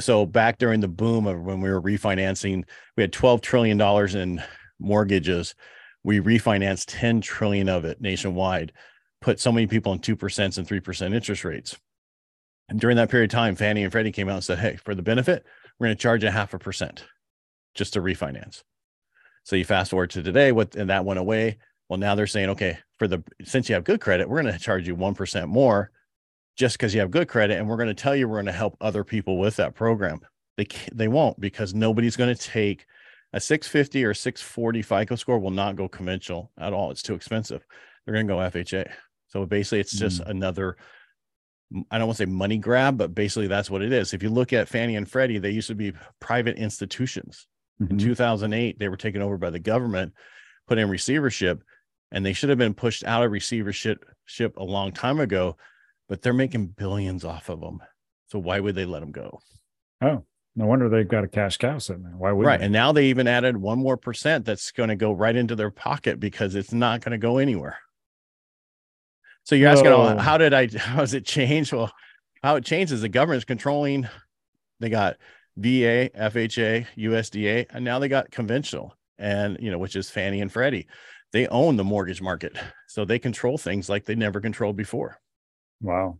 [0.00, 2.64] So back during the boom of when we were refinancing,
[2.96, 4.42] we had 12 trillion dollars in
[4.78, 5.54] mortgages.
[6.02, 8.72] We refinanced 10 trillion of it nationwide,
[9.20, 11.76] put so many people in 2% and 3% interest rates.
[12.68, 14.94] And during that period of time, Fannie and Freddie came out and said, Hey, for
[14.94, 15.44] the benefit,
[15.78, 17.04] we're going to charge a half a percent
[17.74, 18.62] just to refinance.
[19.44, 21.58] So you fast forward to today, what and that went away.
[21.88, 24.58] Well, now they're saying, okay, for the since you have good credit, we're going to
[24.58, 25.90] charge you 1% more
[26.56, 27.58] just because you have good credit.
[27.58, 30.20] And we're going to tell you we're going to help other people with that program.
[30.56, 32.86] They they won't because nobody's going to take
[33.32, 36.90] a 650 or 640 FICO score will not go conventional at all.
[36.92, 37.66] It's too expensive.
[38.06, 38.90] They're going to go FHA.
[39.28, 40.76] So basically, it's just another
[41.90, 44.14] I don't want to say money grab, but basically that's what it is.
[44.14, 47.48] If you look at Fannie and Freddie, they used to be private institutions.
[47.80, 48.00] In Mhm.
[48.00, 50.12] 2008, they were taken over by the government,
[50.68, 51.62] put in receivership,
[52.12, 55.56] and they should have been pushed out of receivership ship a long time ago,
[56.08, 57.80] but they're making billions off of them.
[58.26, 59.40] So why would they let them go?
[60.00, 60.24] Oh,
[60.56, 62.12] no wonder they've got a cash cow sitting there.
[62.16, 62.60] Why would right.
[62.60, 65.70] And now they even added one more percent that's going to go right into their
[65.70, 67.78] pocket because it's not going to go anywhere.
[69.44, 70.16] So you're asking, Oh.
[70.16, 71.72] how did I, how does it change?
[71.72, 71.92] Well,
[72.42, 74.08] how it changes, the government's controlling,
[74.80, 75.16] they got
[75.56, 80.52] VA, FHA, USDA, and now they got conventional and, you know, which is Fannie and
[80.52, 80.86] Freddie.
[81.32, 82.56] They own the mortgage market.
[82.88, 85.20] So they control things like they never controlled before.
[85.80, 86.18] Wow.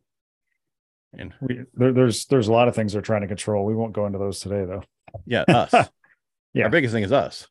[1.17, 3.65] And We, there, there's there's a lot of things they're trying to control.
[3.65, 4.83] We won't go into those today, though.
[5.27, 5.89] yeah, us.
[6.53, 6.65] Yeah.
[6.65, 7.49] Our biggest thing is us.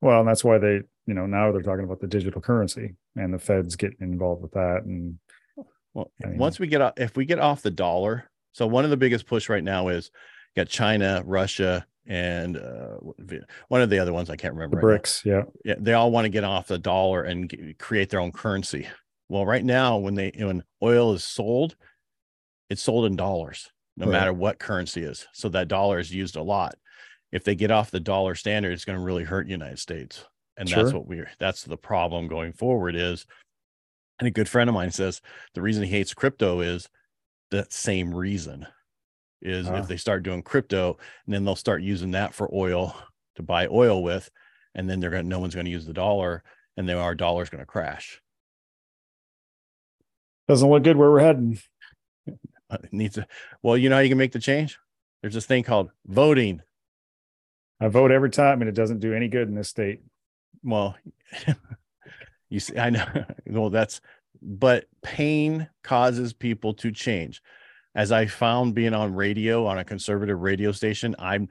[0.00, 3.32] Well, and that's why they, you know, now they're talking about the digital currency and
[3.34, 4.82] the Feds getting involved with that.
[4.84, 5.18] And
[5.94, 8.84] Well, I mean- once we get off, if we get off the dollar, so one
[8.84, 10.10] of the biggest push right now is
[10.56, 12.96] got China, Russia, and uh,
[13.68, 14.80] one of the other ones I can't remember.
[14.80, 15.32] The right BRICS, now.
[15.32, 18.32] yeah, yeah, they all want to get off the dollar and get, create their own
[18.32, 18.86] currency.
[19.28, 21.76] Well, right now, when they when oil is sold,
[22.70, 24.12] it's sold in dollars, no right.
[24.12, 25.26] matter what currency is.
[25.32, 26.76] So that dollar is used a lot.
[27.30, 30.24] If they get off the dollar standard, it's going to really hurt United States,
[30.56, 30.82] and sure.
[30.82, 31.30] that's what we're.
[31.38, 32.96] That's the problem going forward.
[32.96, 33.26] Is
[34.18, 35.20] and a good friend of mine says
[35.54, 36.88] the reason he hates crypto is
[37.50, 38.66] that same reason
[39.40, 39.74] is uh.
[39.74, 42.96] if they start doing crypto and then they'll start using that for oil
[43.36, 44.30] to buy oil with
[44.74, 46.42] and then they're going to no one's going to use the dollar
[46.76, 48.20] and then our dollar's going to crash
[50.48, 51.58] doesn't look good where we're heading
[52.28, 53.26] uh, it needs to
[53.62, 54.78] well you know how you can make the change
[55.22, 56.60] there's this thing called voting
[57.80, 60.00] i vote every time and it doesn't do any good in this state
[60.62, 60.96] well
[62.48, 63.06] you see i know
[63.46, 64.00] well that's
[64.40, 67.42] but pain causes people to change
[67.98, 71.48] as I found being on radio on a conservative radio station, I'm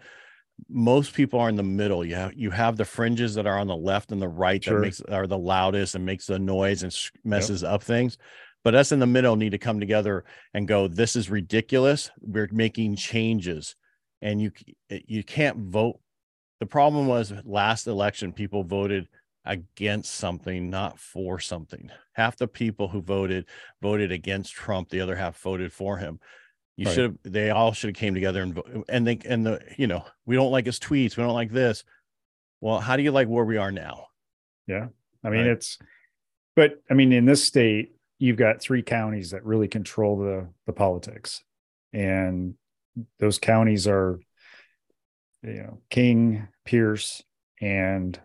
[0.70, 2.06] most people are in the middle.
[2.06, 4.76] You have you have the fringes that are on the left and the right sure.
[4.76, 7.74] that makes are the loudest and makes the noise and messes yep.
[7.74, 8.18] up things.
[8.64, 10.88] But us in the middle need to come together and go.
[10.88, 12.10] This is ridiculous.
[12.20, 13.76] We're making changes,
[14.22, 14.52] and you
[14.90, 16.00] you can't vote.
[16.60, 19.08] The problem was last election, people voted
[19.48, 21.90] against something, not for something.
[22.14, 23.46] Half the people who voted
[23.82, 26.20] voted against Trump, the other half voted for him.
[26.76, 26.94] You right.
[26.94, 27.18] should have.
[27.24, 30.52] They all should have came together and and they and the you know we don't
[30.52, 31.18] like his tweets.
[31.18, 31.84] We don't like this.
[32.62, 34.08] Well, how do you like where we are now?
[34.68, 34.88] Yeah,
[35.24, 35.52] I mean right.
[35.52, 35.80] it's,
[36.56, 40.74] but I mean in this state you've got three counties that really control the the
[40.74, 41.44] politics,
[41.94, 42.56] and
[43.20, 44.20] those counties are,
[45.44, 47.24] you know, King, Pierce,
[47.62, 48.20] and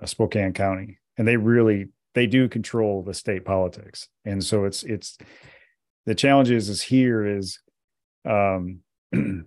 [0.00, 4.08] uh, Spokane County, and they really they do control the state politics.
[4.24, 5.18] And so it's it's
[6.06, 7.58] the challenge is is here is
[8.28, 8.80] um
[9.12, 9.44] you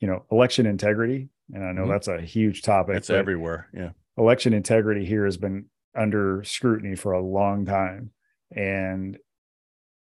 [0.00, 1.92] know election integrity and I know mm-hmm.
[1.92, 2.96] that's a huge topic.
[2.96, 3.68] It's everywhere.
[3.72, 3.90] Yeah.
[4.16, 8.10] Election integrity here has been under scrutiny for a long time
[8.54, 9.18] and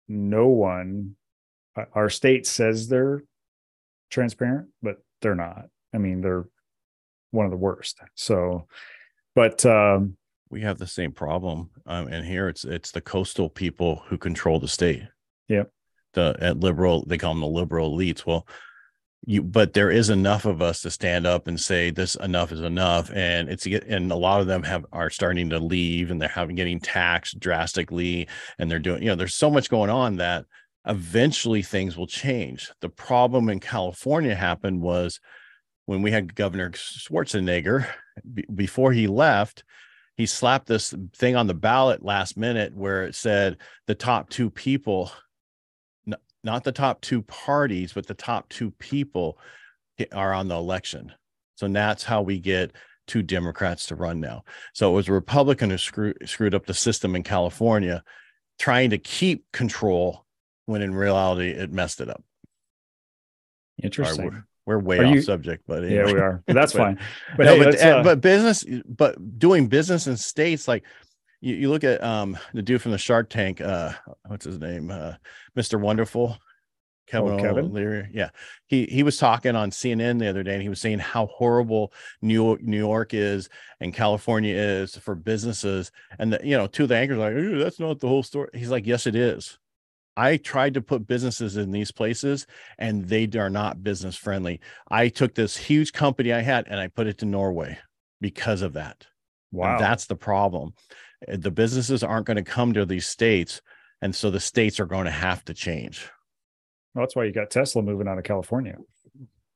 [0.08, 1.16] no one
[1.92, 3.22] our state says they're
[4.10, 6.48] transparent but they're not i mean they're
[7.30, 8.66] one of the worst so
[9.38, 10.16] but um,
[10.50, 14.58] we have the same problem, um, and here it's it's the coastal people who control
[14.58, 15.02] the state.
[15.46, 15.64] Yeah,
[16.14, 18.26] the at liberal they call them the liberal elites.
[18.26, 18.48] Well,
[19.26, 22.61] you but there is enough of us to stand up and say this enough is
[22.61, 26.28] enough, and it's and a lot of them have are starting to leave, and they're
[26.28, 28.28] having getting taxed drastically,
[28.59, 30.44] and they're doing you know there's so much going on that
[30.87, 32.70] eventually things will change.
[32.81, 35.20] The problem in California happened was
[35.87, 37.87] when we had Governor Schwarzenegger
[38.33, 39.64] b- before he left,
[40.16, 44.50] he slapped this thing on the ballot last minute where it said the top two
[44.50, 45.11] people,
[46.44, 49.38] not the top two parties, but the top two people
[50.12, 51.12] are on the election.
[51.57, 52.72] So that's how we get
[53.07, 54.44] two Democrats to run now.
[54.74, 58.05] So it was a Republican who screw, screwed up the system in California,
[58.59, 60.24] trying to keep control
[60.66, 62.22] when in reality it messed it up.
[63.83, 64.44] Interesting.
[64.66, 65.94] We're way are off you, subject, but anyway.
[65.94, 66.42] yeah, we are.
[66.46, 66.98] But that's but, fine.
[67.38, 70.85] But, no, hey, but, uh, but business, but doing business in states like
[71.40, 73.92] you, you look at um the dude from the Shark Tank, uh,
[74.27, 75.14] what's his name, uh,
[75.57, 75.81] Mr.
[75.81, 76.37] Wonderful,
[77.07, 77.66] Kevin, oh, Kevin?
[77.66, 78.09] O'Leary.
[78.12, 78.31] Yeah,
[78.66, 81.92] he he was talking on CNN the other day, and he was saying how horrible
[82.20, 83.48] New York, New York is
[83.81, 87.81] and California is for businesses, and the, you know, two of the anchors like, that's
[87.81, 88.51] not the whole story.
[88.55, 89.59] He's like, yes, it is.
[90.18, 94.59] I tried to put businesses in these places and they are not business friendly.
[94.90, 97.79] I took this huge company I had and I put it to Norway
[98.20, 99.07] because of that.
[99.53, 99.74] Wow.
[99.74, 100.74] And that's the problem.
[101.26, 103.61] Eh, the businesses aren't going to come to these states.
[104.00, 106.09] And so the states are going to have to change.
[106.94, 108.76] Well, that's why you got Tesla moving out of California.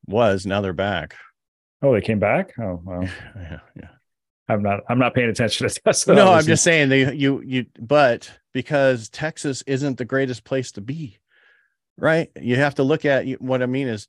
[0.07, 1.15] Was now they're back.
[1.81, 2.53] Oh, they came back?
[2.61, 3.03] Oh, well.
[3.37, 3.89] yeah, yeah.
[4.49, 6.15] I'm not I'm not paying attention to Tesla.
[6.15, 10.81] No, I'm just saying they you you but because Texas isn't the greatest place to
[10.81, 11.19] be.
[11.97, 12.31] Right?
[12.41, 14.09] You have to look at what I mean is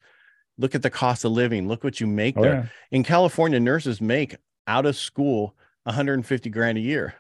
[0.57, 1.67] look at the cost of living.
[1.67, 2.53] Look what you make oh, there.
[2.53, 2.65] Yeah.
[2.97, 4.35] In California, nurses make
[4.67, 7.15] out of school 150 grand a year.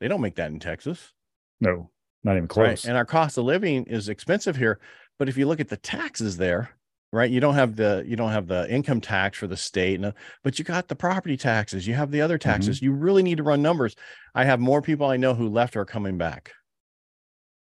[0.00, 1.12] They don't make that in Texas.
[1.60, 1.90] No,
[2.24, 2.66] not even close.
[2.66, 2.84] Right?
[2.86, 4.80] And our cost of living is expensive here.
[5.18, 6.76] But if you look at the taxes there,
[7.12, 10.00] right you don't have the you don't have the income tax for the state
[10.42, 12.86] but you got the property taxes you have the other taxes mm-hmm.
[12.86, 13.94] you really need to run numbers
[14.34, 16.52] i have more people i know who left or are coming back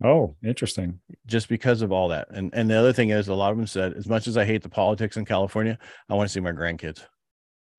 [0.03, 3.51] oh interesting just because of all that and and the other thing is a lot
[3.51, 5.77] of them said as much as i hate the politics in california
[6.09, 7.05] i want to see my grandkids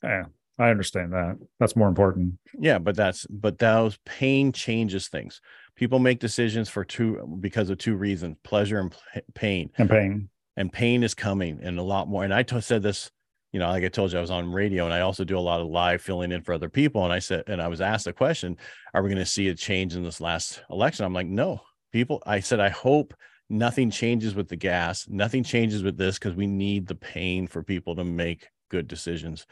[0.03, 0.25] yeah
[0.59, 5.41] i understand that that's more important yeah but that's but those pain changes things
[5.75, 8.95] people make decisions for two because of two reasons pleasure and
[9.35, 12.25] pain and pain and pain is coming and a lot more.
[12.25, 13.11] And I t- said this
[13.53, 15.41] you know, like I told you, I was on radio and I also do a
[15.41, 17.05] lot of live filling in for other people.
[17.05, 18.59] And I said, and I was asked a question,
[18.93, 21.07] are we going to see a change in this last election?
[21.07, 23.15] I'm like, no, people, I said, I hope
[23.49, 27.63] nothing changes with the gas, nothing changes with this because we need the pain for
[27.63, 29.47] people to make good decisions.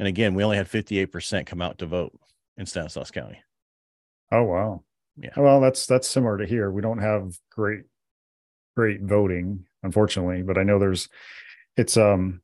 [0.00, 2.18] And again, we only had 58% come out to vote
[2.56, 3.42] in Stanislaus County.
[4.32, 4.82] Oh wow.
[5.16, 5.30] Yeah.
[5.36, 6.70] Well, that's that's similar to here.
[6.70, 7.82] We don't have great
[8.74, 11.10] great voting, unfortunately, but I know there's
[11.76, 12.40] it's um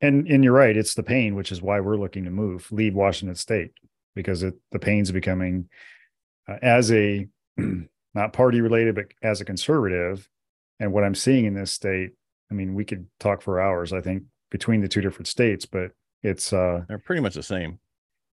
[0.00, 2.94] and and you're right, it's the pain, which is why we're looking to move, leave
[2.94, 3.72] Washington State
[4.14, 5.68] because it the pain's becoming
[6.48, 7.26] uh, as a
[8.14, 10.26] not party related, but as a conservative,
[10.80, 12.12] and what I'm seeing in this state.
[12.50, 13.92] I mean, we could talk for hours.
[13.92, 15.90] I think between the two different states, but
[16.24, 17.78] it's uh they're pretty much the same.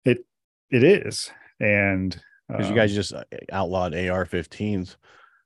[0.06, 0.26] It
[0.72, 4.96] it is, and because you guys um, just uh, outlawed AR-15s.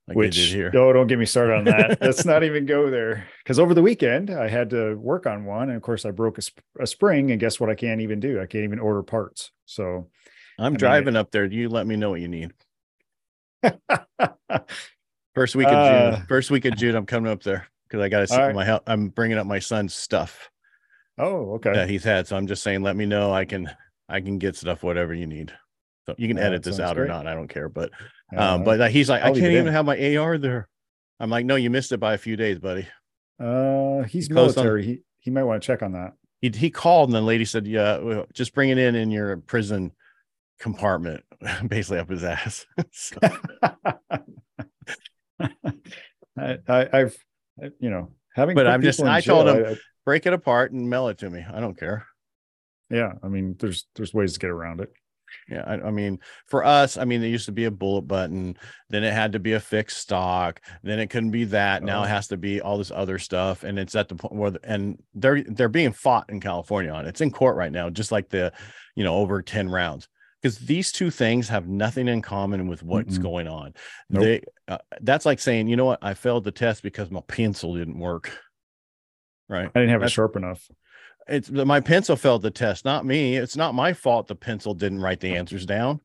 [0.08, 0.72] Like which here.
[0.76, 1.98] oh, don't get me started on that.
[2.02, 3.28] Let's not even go there.
[3.44, 6.38] Because over the weekend I had to work on one, and of course I broke
[6.38, 6.44] a,
[6.80, 7.72] a, spring, and guess what?
[7.72, 8.40] I can't even do.
[8.40, 9.50] I can't even order parts.
[9.66, 10.08] So
[10.60, 11.46] I'm I driving mean, up there.
[11.46, 12.54] You let me know what you need.
[15.34, 16.26] First week of uh, June.
[16.28, 18.54] First week of June, I'm coming up there because I got to right.
[18.54, 18.80] my.
[18.86, 20.52] I'm bringing up my son's stuff.
[21.18, 21.74] Oh, okay.
[21.74, 22.28] That he's had.
[22.28, 23.34] So I'm just saying, let me know.
[23.34, 23.70] I can
[24.10, 25.54] I can get stuff, whatever you need.
[26.06, 27.06] So you can edit this out great.
[27.06, 27.26] or not.
[27.26, 27.70] I don't care.
[27.70, 27.92] But
[28.36, 29.74] um, but he's like, I'll I can't even in.
[29.74, 30.68] have my AR there.
[31.20, 32.88] I'm like, no, you missed it by a few days, buddy.
[33.40, 34.82] Uh, he's he military.
[34.82, 36.14] On, he he might want to check on that.
[36.42, 39.92] He he called and the lady said, yeah, just bring it in in your prison
[40.60, 41.24] compartment,
[41.68, 42.66] basically up his ass.
[46.38, 47.16] I, I have
[47.80, 51.08] you know having but I'm just I told him I, break it apart and mail
[51.08, 51.44] it to me.
[51.52, 52.06] I don't care.
[52.90, 54.92] Yeah, I mean, there's there's ways to get around it.
[55.50, 58.58] Yeah, I, I, mean, for us, I mean, there used to be a bullet button,
[58.90, 61.82] then it had to be a fixed stock, then it couldn't be that.
[61.82, 61.86] Oh.
[61.86, 62.10] Now it oh.
[62.10, 65.44] has to be all this other stuff, and it's at the point where, and they're
[65.44, 67.10] they're being fought in California on it.
[67.10, 68.54] It's in court right now, just like the,
[68.96, 70.08] you know, over ten rounds,
[70.46, 73.74] because these two things have nothing in common with what's mm going on.
[74.10, 74.24] Nope.
[74.24, 77.76] They, uh, that's like saying, you know what, I failed the test because my pencil
[77.76, 78.32] didn't work.
[79.50, 80.70] Right, I didn't have that's, it sharp enough
[81.28, 83.36] it's my pencil failed the test, not me.
[83.36, 86.00] It's not my fault the pencil didn't write the answers down.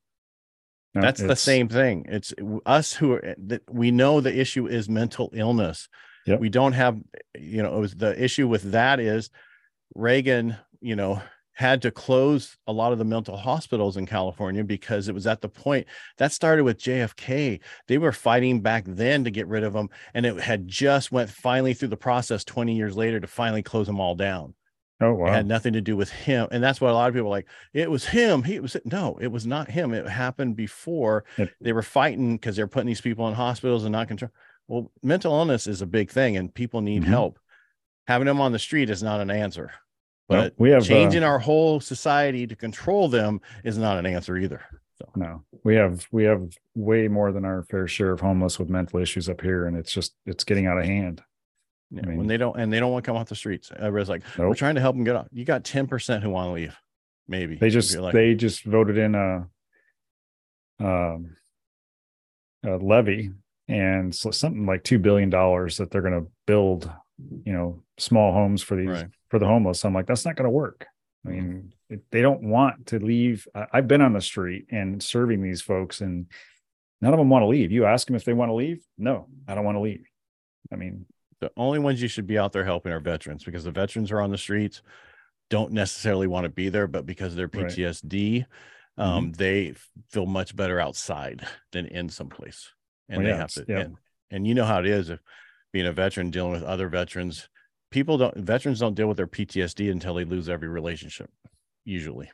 [0.95, 2.07] No, That's the same thing.
[2.09, 2.35] It's
[2.67, 5.89] us who are that we know the issue is mental illness.
[6.27, 6.41] Yep.
[6.41, 6.99] We don't have,
[7.39, 9.31] you know, it was the issue with that is
[9.95, 11.23] Reagan, you know,
[11.61, 15.43] had to close a lot of the mental hospitals in California because it was at
[15.43, 17.61] the point that started with JFK.
[17.87, 21.29] They were fighting back then to get rid of them, and it had just went
[21.29, 24.55] finally through the process 20 years later to finally close them all down.
[25.03, 25.27] Oh wow!
[25.27, 27.31] It had nothing to do with him, and that's what a lot of people are
[27.31, 27.49] like.
[27.75, 28.43] It was him.
[28.43, 29.93] He was no, it was not him.
[29.93, 31.25] It happened before.
[31.61, 34.31] They were fighting because they're putting these people in hospitals and not control.
[34.67, 37.11] Well, mental illness is a big thing, and people need mm-hmm.
[37.11, 37.39] help.
[38.07, 39.73] Having them on the street is not an answer,
[40.31, 44.37] but we have changing uh, our whole society to control them is not an answer
[44.37, 44.63] either.
[44.99, 46.43] So no, we have we have
[46.75, 49.93] way more than our fair share of homeless with mental issues up here, and it's
[49.93, 51.23] just it's getting out of hand.
[51.91, 53.73] Yeah, I mean, when they don't and they don't want to come off the streets.
[53.75, 54.49] Everybody's like, nope.
[54.49, 55.27] we're trying to help them get off.
[55.33, 56.77] You got 10% who want to leave.
[57.27, 59.47] Maybe they just like, they just voted in a
[60.79, 61.37] um
[62.65, 63.31] a levy
[63.69, 66.91] and so something like two billion dollars that they're gonna build,
[67.45, 69.09] you know, small homes for these right.
[69.29, 69.85] for the homeless.
[69.85, 70.87] I'm like, that's not gonna work.
[71.27, 73.47] I mean, it, they don't want to leave.
[73.55, 76.27] I've been on the street and serving these folks, and
[77.01, 77.73] none of them want to leave.
[77.73, 78.83] You ask them if they want to leave.
[78.97, 80.07] No, I don't want to leave.
[80.73, 81.05] I mean,
[81.41, 84.21] the only ones you should be out there helping are veterans because the veterans are
[84.21, 84.83] on the streets,
[85.51, 88.47] don't necessarily want to be there, but because of their PTSD,
[88.97, 89.05] right.
[89.05, 89.33] um, mm-hmm.
[89.33, 89.75] they
[90.11, 92.71] feel much better outside than in someplace.
[93.09, 93.81] And they have to, yeah.
[93.81, 93.97] and,
[94.31, 95.19] and you know how it is if
[95.73, 97.49] being a veteran dealing with other veterans,
[97.91, 101.31] people don't, veterans don't deal with their PTSD until they lose every relationship,
[101.85, 102.31] usually.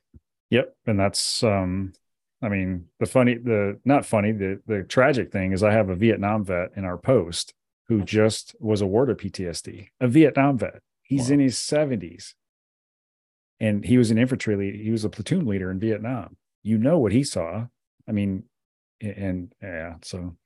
[0.51, 0.75] Yep.
[0.87, 1.92] And that's, um,
[2.42, 5.96] I mean, the funny, the not funny, the the tragic thing is I have a
[5.96, 7.55] Vietnam vet in our post
[7.88, 10.82] who just was awarded PTSD, a Vietnam vet.
[11.03, 11.34] He's wow.
[11.34, 12.34] in his 70s.
[13.59, 14.76] And he was an infantry leader.
[14.76, 16.37] He was a platoon leader in Vietnam.
[16.62, 17.66] You know what he saw.
[18.07, 18.45] I mean,
[19.01, 20.37] and yeah, so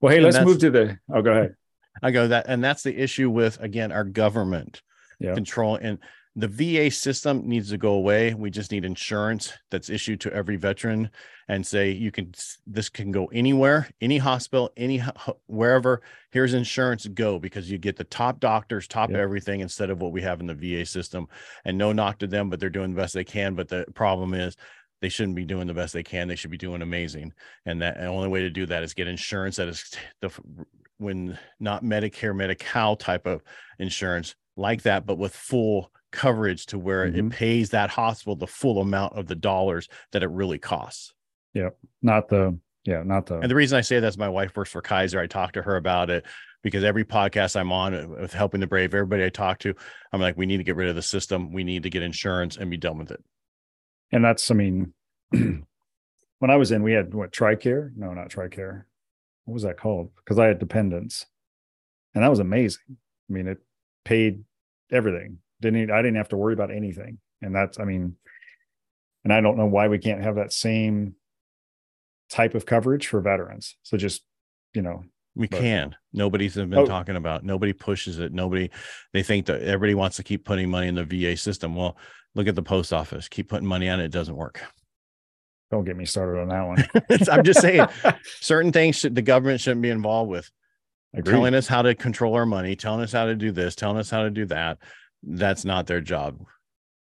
[0.00, 1.54] well, hey, and let's move to the oh, go ahead.
[2.02, 4.82] I go that, and that's the issue with again our government
[5.18, 5.34] yeah.
[5.34, 5.98] control and
[6.38, 8.32] the VA system needs to go away.
[8.32, 11.10] We just need insurance that's issued to every veteran
[11.48, 12.32] and say you can
[12.64, 15.02] this can go anywhere, any hospital, any
[15.46, 16.00] wherever.
[16.30, 19.18] Here's insurance go because you get the top doctors, top yep.
[19.18, 21.26] everything instead of what we have in the VA system.
[21.64, 23.56] And no knock to them, but they're doing the best they can.
[23.56, 24.56] But the problem is
[25.00, 26.28] they shouldn't be doing the best they can.
[26.28, 27.32] They should be doing amazing.
[27.66, 30.30] And that and the only way to do that is get insurance that is the
[30.98, 33.42] when not Medicare, Medi-Cal type of
[33.78, 37.16] insurance like that, but with full coverage to where Mhm.
[37.16, 41.14] it pays that hospital the full amount of the dollars that it really costs.
[41.54, 41.70] Yeah.
[42.02, 44.80] Not the yeah, not the And the reason I say that's my wife works for
[44.80, 45.20] Kaiser.
[45.20, 46.24] I talk to her about it
[46.62, 49.74] because every podcast I'm on uh, with helping the brave, everybody I talk to,
[50.12, 51.52] I'm like, we need to get rid of the system.
[51.52, 53.22] We need to get insurance and be done with it.
[54.10, 54.94] and that's I mean
[55.30, 57.92] when I was in, we had what TRICARE?
[57.96, 58.84] No, not TRICARE.
[59.48, 60.10] What was that called?
[60.16, 61.24] Because I had dependents.
[62.14, 62.82] And that was amazing.
[62.90, 63.56] I mean, it
[64.04, 64.44] paid
[64.92, 65.38] everything.
[65.62, 66.02] Didn't I?
[66.02, 67.16] didn't have to worry about anything.
[67.40, 68.16] And that's I mean,
[69.24, 71.14] and I don't know why we can't have that same
[72.28, 73.76] type of coverage for veterans.
[73.84, 74.22] So just,
[74.74, 75.96] you know, We But- can.
[76.12, 76.84] Nobody's been Oh.
[76.84, 77.42] talking about.
[77.44, 78.32] Nobody pushes it.
[78.32, 78.70] Nobody.
[79.14, 81.74] They think that everybody wants to keep putting money in the VA system.
[81.74, 81.96] Well,
[82.34, 83.28] look at the post office.
[83.28, 84.06] Keep putting money on it.
[84.06, 84.60] It doesn't work.
[85.70, 87.28] Don't get me started on that one.
[87.30, 87.86] I'm just saying,
[88.40, 90.50] certain things should the government shouldn't be involved with.
[91.14, 91.32] Agreed.
[91.32, 94.10] telling us how to control our money, telling us how to do this, telling us
[94.10, 94.78] how to do that.
[95.22, 96.44] That's not their job.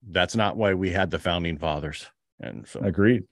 [0.09, 2.07] That's not why we had the founding fathers.
[2.41, 3.25] And so, Agreed.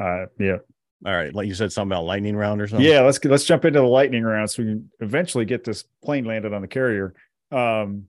[0.00, 0.56] Uh yeah.
[1.04, 2.86] all right, like you said something about lightning round or something.
[2.86, 6.24] Yeah, let's let's jump into the lightning round so we can eventually get this plane
[6.24, 7.14] landed on the carrier.
[7.50, 8.06] Um,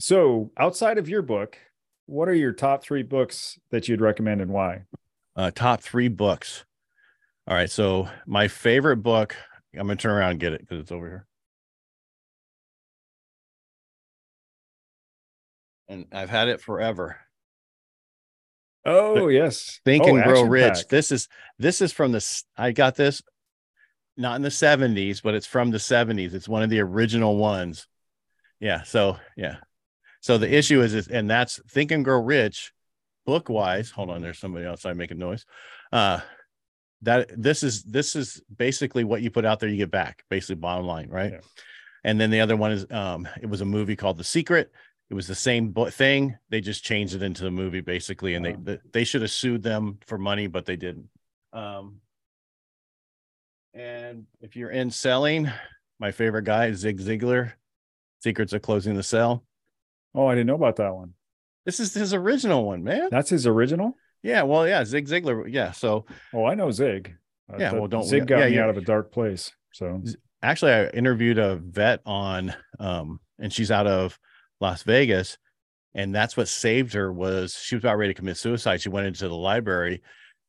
[0.00, 1.58] so outside of your book,
[2.06, 4.84] what are your top three books that you'd recommend and why?
[5.40, 6.66] Uh, top three books.
[7.48, 7.70] All right.
[7.70, 9.34] So my favorite book,
[9.72, 11.26] I'm gonna turn around and get it because it's over here.
[15.88, 17.16] And I've had it forever.
[18.84, 20.74] Oh yes, Think Oh, and Grow Rich.
[20.74, 20.88] Pack.
[20.88, 21.26] This is
[21.58, 23.22] this is from the I got this
[24.18, 26.34] not in the 70s, but it's from the 70s.
[26.34, 27.86] It's one of the original ones.
[28.58, 28.82] Yeah.
[28.82, 29.56] So yeah.
[30.20, 32.74] So the issue is, is and that's Think and Grow Rich,
[33.30, 33.90] book wise.
[33.90, 35.44] Hold on, there's somebody outside making noise.
[35.92, 36.20] Uh
[37.02, 40.56] that this is this is basically what you put out there, you get back, basically
[40.56, 41.32] bottom line, right?
[41.32, 41.40] Yeah.
[42.04, 44.70] And then the other one is um it was a movie called The Secret.
[45.10, 46.36] It was the same thing.
[46.50, 48.56] They just changed it into the movie basically, and Wow.
[48.64, 51.08] they they, they should have sued them for money, but they didn't.
[51.52, 52.00] Um,
[53.74, 55.48] and if you're in selling,
[55.98, 57.52] my favorite guy is Zig Ziglar.
[58.22, 59.44] Secrets of Closing the Sell.
[60.14, 61.14] Oh, I didn't know about that one.
[61.66, 63.08] This is his original one, man.
[63.10, 63.96] That's his original.
[64.22, 65.44] Yeah, well, yeah, Zig Ziglar.
[65.50, 66.04] Yeah, so
[66.34, 67.14] Oh, I know Zig.
[67.52, 69.52] Uh, Yeah, that- well, don't- Zig got yeah, me you're- out of a dark place.
[69.72, 70.02] So
[70.42, 74.18] actually i interviewed a vet on um and she's out of
[74.58, 75.36] las vegas
[75.94, 79.06] and that's what saved her was she was about ready to commit suicide she went
[79.06, 80.00] into the library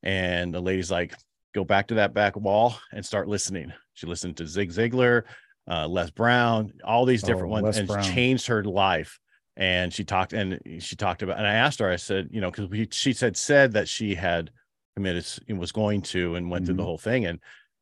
[0.02, 1.14] and the lady's like
[1.54, 5.24] go back to that back wall and start listening she listened to zig ziglar
[5.70, 8.02] uh les brown all these different Oh, ones Les and Brown.
[8.04, 9.20] changed her life
[9.58, 12.50] and she talked and she talked about and i asked her i said you know
[12.50, 14.50] because we she said said that she had
[14.96, 16.86] committed and was going to and went through the Mhm.
[16.86, 17.40] whole thing and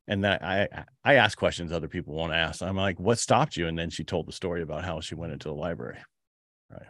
[0.08, 0.68] and that I
[1.04, 2.64] I ask questions other people won't ask.
[2.64, 3.68] I'm like, what stopped you?
[3.68, 6.00] And then she told the story about how she went into the library.
[6.72, 6.88] Right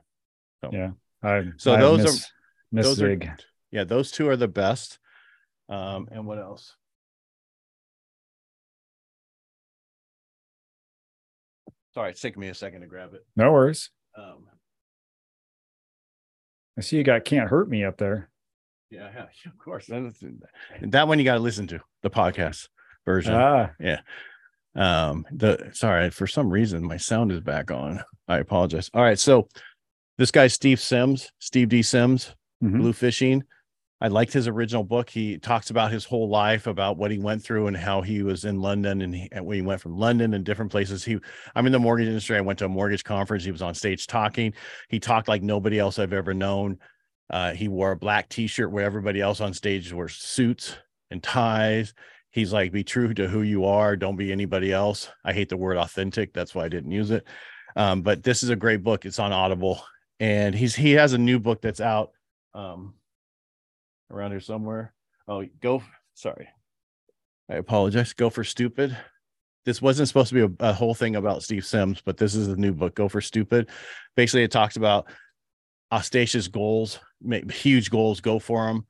[0.64, 2.32] so, yeah, I So I those are- miss,
[2.72, 3.26] miss those Zig.
[3.26, 3.38] are
[3.72, 5.00] yeah, those two are the best.
[5.68, 6.78] Um, and what else?
[11.94, 13.26] Sorry, it's taking me a second to grab it.
[13.36, 13.90] no worries.
[14.18, 14.46] Um,
[16.80, 18.30] I see you got can't hurt me up there.
[18.90, 19.88] yeah, yeah, of course.
[19.88, 22.70] That one you got to listen to the podcast
[23.06, 23.34] version.
[23.36, 23.72] Ah,
[24.76, 29.18] um the sorry for some reason my sound is back on i apologize all right
[29.18, 29.48] so
[30.20, 32.80] this guy steve sims steve d sims mhm.
[32.80, 33.42] Bluefishing
[34.02, 35.10] i liked his original book.
[35.10, 38.46] He talks about his whole life about what he went through and how he was
[38.46, 41.04] in london and, he, and when he went from london and different places.
[41.04, 41.18] He
[41.56, 42.38] i'm in the mortgage industry.
[42.38, 43.44] I went to a mortgage conference.
[43.44, 44.54] He was on stage talking.
[44.90, 46.78] He talked like nobody else i've ever known.
[47.30, 50.76] Uh, he wore a black t-shirt where everybody else on stage wore suits
[51.12, 51.94] and ties.
[52.32, 53.96] He's like be true to who you are.
[53.96, 55.10] Don't be anybody else.
[55.24, 56.34] I hate the word authentic.
[56.34, 57.26] That's why i didn't use it.
[57.76, 59.06] Um, but this is a great book.
[59.06, 59.82] It's on audible.
[60.20, 62.12] And he's he has a new book that's out
[62.54, 62.94] um
[64.12, 64.94] around here somewhere.
[65.28, 65.84] Oh go
[66.14, 66.50] sorry.
[67.50, 68.14] I apologize.
[68.14, 68.96] Go for stupid.
[69.66, 72.48] This wasn't supposed to be a, a whole thing about steve sims but this is
[72.48, 73.70] the new book go for stupid.
[74.16, 75.08] Basically it talks about
[75.92, 78.86] audacious goals make huge goals go for them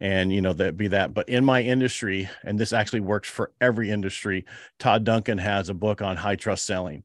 [0.00, 1.14] and you know that be that.
[1.14, 4.44] But in my industry and this actually works for every industry
[4.78, 7.02] todd duncan has a book on high trust selling.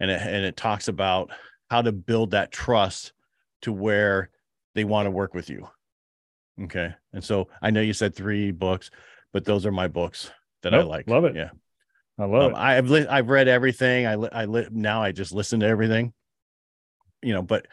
[0.00, 1.30] And it, and it talks about
[1.70, 3.12] how to build that trust
[3.62, 4.30] to where
[4.74, 5.68] they want to work with you
[6.60, 8.90] okay and so i know you said three books
[9.32, 10.30] but those are my books
[10.62, 11.34] that i Nope, like love it.
[11.36, 11.50] yeah
[12.18, 12.58] I love um, it.
[12.58, 14.06] I've li- I've read everything.
[14.06, 16.12] I li- I li- now I just listen to everything.
[17.22, 17.66] You know, but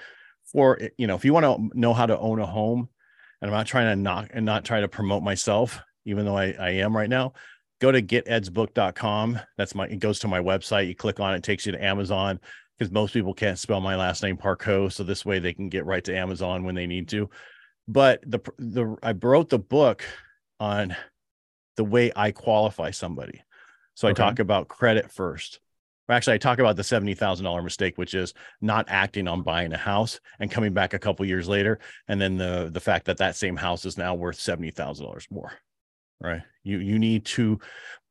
[0.51, 2.87] for you know, if you want to know how to own a home,
[3.41, 6.53] and I'm not trying to knock and not try to promote myself, even though I,
[6.57, 7.33] I am right now,
[7.81, 9.39] go to getedsbook.com.
[9.57, 10.87] That's my it goes to my website.
[10.87, 12.39] You click on it, it takes you to Amazon.
[12.77, 15.85] because most people can't spell my last name Parcaut, so this way they can get
[15.85, 17.29] right to Amazon when they need to.
[17.89, 20.05] But the the I wrote the book
[20.59, 20.95] on
[21.75, 23.41] the way I qualify somebody.
[23.95, 25.59] So I talk about credit first.
[26.07, 29.73] Actually, I talk about the seventy thousand dollar mistake, which is not acting on buying
[29.73, 33.17] a house and coming back a couple years later, and then the the fact that
[33.17, 35.51] that same house is now worth seventy thousand dollars more.
[36.21, 36.43] Right?
[36.63, 37.59] You you need to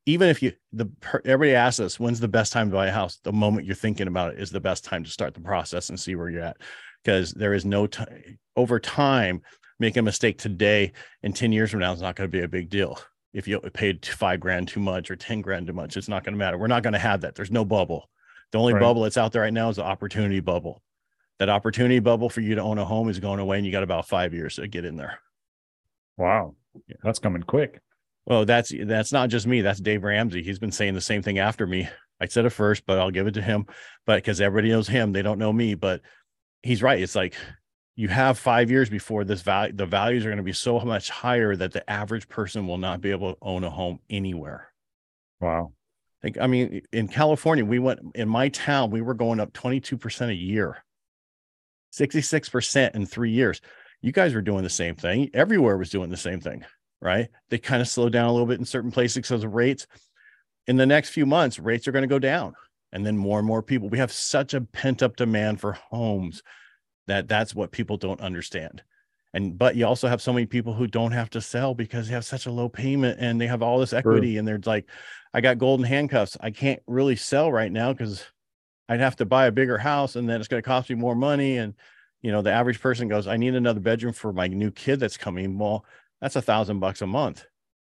[0.06, 0.90] even if you the
[1.24, 4.08] everybody asks us when's the best time to buy a house the moment you're thinking
[4.08, 6.56] about it is the best time to start the process and see where you're at
[7.04, 9.40] because there is no time over time
[9.78, 12.48] making a mistake today and 10 years from now it's not going to be a
[12.48, 12.98] big deal
[13.32, 16.34] if you paid five grand too much or 10 grand too much it's not going
[16.34, 18.08] to matter we're not going to have that there's no bubble
[18.50, 18.80] the only right.
[18.80, 20.82] bubble that's out there right now is the opportunity bubble
[21.38, 23.82] that opportunity bubble for you to own a home is going away and you got
[23.82, 25.20] about five years to get in there
[26.16, 26.54] wow
[27.02, 27.80] that's coming quick
[28.28, 29.62] well, that's that's not just me.
[29.62, 30.42] That's Dave Ramsey.
[30.42, 31.88] He's been saying the same thing after me.
[32.20, 33.64] I said it first, but I'll give it to him.
[34.04, 35.74] But because everybody knows him, they don't know me.
[35.74, 36.02] But
[36.62, 37.00] he's right.
[37.00, 37.36] It's like
[37.98, 39.72] you have five years before this value.
[39.74, 43.00] The values are going to be so much higher that the average person will not
[43.00, 44.72] be able to own a home anywhere.
[45.40, 45.72] Wow.
[46.22, 50.30] Like, I mean, in California, we went in my town, we were going up 22%
[50.30, 50.84] a year,
[51.92, 53.60] 66% in three years.
[54.00, 55.30] You guys were doing the same thing.
[55.34, 56.64] Everywhere was doing the same thing
[57.00, 57.28] right?
[57.50, 59.86] They kind of slow down a little bit in certain places because of rates.
[60.66, 62.54] In the next few months, rates are going to go down.
[62.92, 66.42] And then more and more people, we have such a pent up demand for homes
[67.08, 68.82] that that's what people don't understand.
[69.34, 72.14] And but you also have so many people who don't have to sell because they
[72.14, 74.38] have such a low payment and they have all this equity sure.
[74.38, 74.88] and they're like,
[75.34, 76.36] I got golden handcuffs.
[76.40, 78.24] I can't really sell right now because
[78.88, 81.14] I'd have to buy a bigger house and then it's going to cost me more
[81.14, 81.58] money.
[81.58, 81.74] And
[82.22, 85.16] you know, the average person goes, I need another bedroom for my new kid that's
[85.16, 85.58] coming.
[85.58, 85.84] Well,
[86.20, 87.44] that's a thousand bucks a month.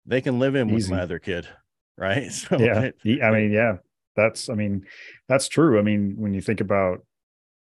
[0.06, 0.76] They can live in Easy.
[0.76, 1.48] with my other kid,
[1.98, 2.32] right?
[2.32, 3.78] So yeah, it, I mean, yeah,
[4.16, 4.86] that's I mean,
[5.30, 5.80] that's true.
[5.80, 7.06] I mean, when you think about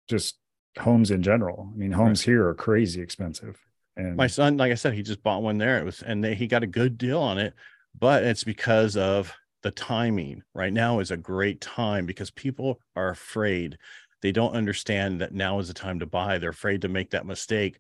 [0.08, 0.38] just
[0.78, 2.32] homes in general, I mean, homes right.
[2.32, 3.60] here are crazy expensive.
[3.96, 5.80] And my son, like I said, he just bought one there.
[5.80, 7.54] It was, and they, he got a good deal on it,
[7.98, 10.44] but it's because of the timing.
[10.54, 13.78] Right now is a great time because people are afraid.
[14.22, 16.38] They don't understand that now is the time to buy.
[16.38, 17.80] They're afraid to make that mistake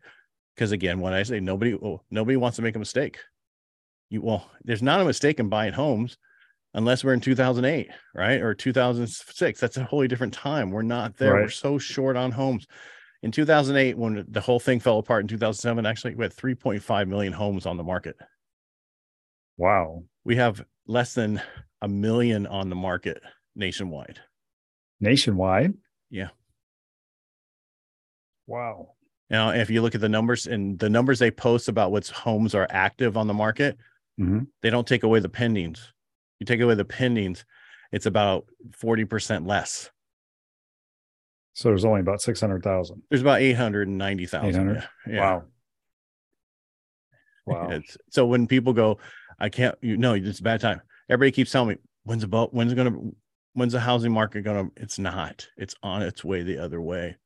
[0.59, 3.19] because again, when I say nobody, well, nobody wants to make a mistake.
[4.09, 6.17] You well, there's not a mistake in buying homes
[6.73, 8.41] unless we're in 2008, right?
[8.41, 9.59] Or 2006.
[9.59, 10.71] That's a wholly different time.
[10.71, 11.33] We're not there.
[11.33, 11.41] Right.
[11.43, 12.67] We're so short on homes.
[13.21, 17.33] In 2008, when the whole thing fell apart in 2007, actually, we had 3.5 million
[17.33, 18.15] homes on the market.
[19.57, 20.03] Wow.
[20.23, 21.41] We have less than
[21.81, 23.21] a million on the market
[23.55, 24.19] nationwide.
[25.01, 25.73] Nationwide?
[26.09, 26.29] Yeah.
[28.47, 28.93] Wow.
[29.29, 32.55] Now, if you look at the numbers and the numbers they post about what's homes
[32.55, 33.77] are active on the market,
[34.19, 34.39] mm-hmm.
[34.61, 35.79] they don't take away the pendings.
[36.39, 37.43] You take away the pendings,
[37.91, 39.89] it's about 40% less.
[41.53, 43.01] So there's only about 600,000.
[43.09, 44.49] There's about 890,000.
[44.49, 44.75] 800?
[44.75, 45.13] Yeah.
[45.13, 45.19] yeah.
[45.19, 45.43] Wow.
[47.45, 47.69] Wow.
[47.71, 48.99] It's, so when people go,
[49.39, 50.81] I can't, you know, it's a bad time.
[51.09, 53.15] Everybody keeps telling me, when's about, when's it going to,
[53.53, 57.17] when's the housing market going to, it's not, it's on its way the other way.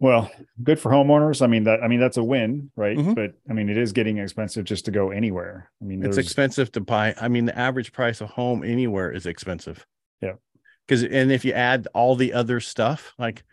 [0.00, 0.30] Well,
[0.62, 1.40] good for homeowners.
[1.40, 2.96] I mean that I mean that's a win, right?
[2.96, 3.14] Mm-hmm.
[3.14, 5.70] But I mean it is getting expensive just to go anywhere.
[5.80, 7.14] I mean it's expensive to buy.
[7.20, 9.86] I mean the average price of home anywhere is expensive.
[10.20, 10.34] Yeah.
[10.88, 13.44] Cuz and if you add all the other stuff, like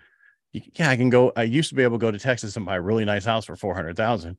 [0.52, 2.76] yeah, I can go I used to be able to go to Texas and buy
[2.76, 4.38] a really nice house for 400,000.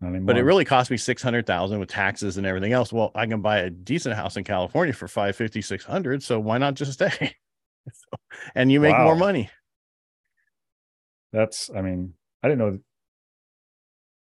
[0.00, 2.92] But it really cost me 600,000 with taxes and everything else.
[2.92, 6.74] Well, I can buy a decent house in California for 550, 600, so why not
[6.74, 7.34] just stay?
[8.54, 9.06] and you make wow.
[9.06, 9.50] more money.
[11.32, 12.78] That's, I mean, I didn't know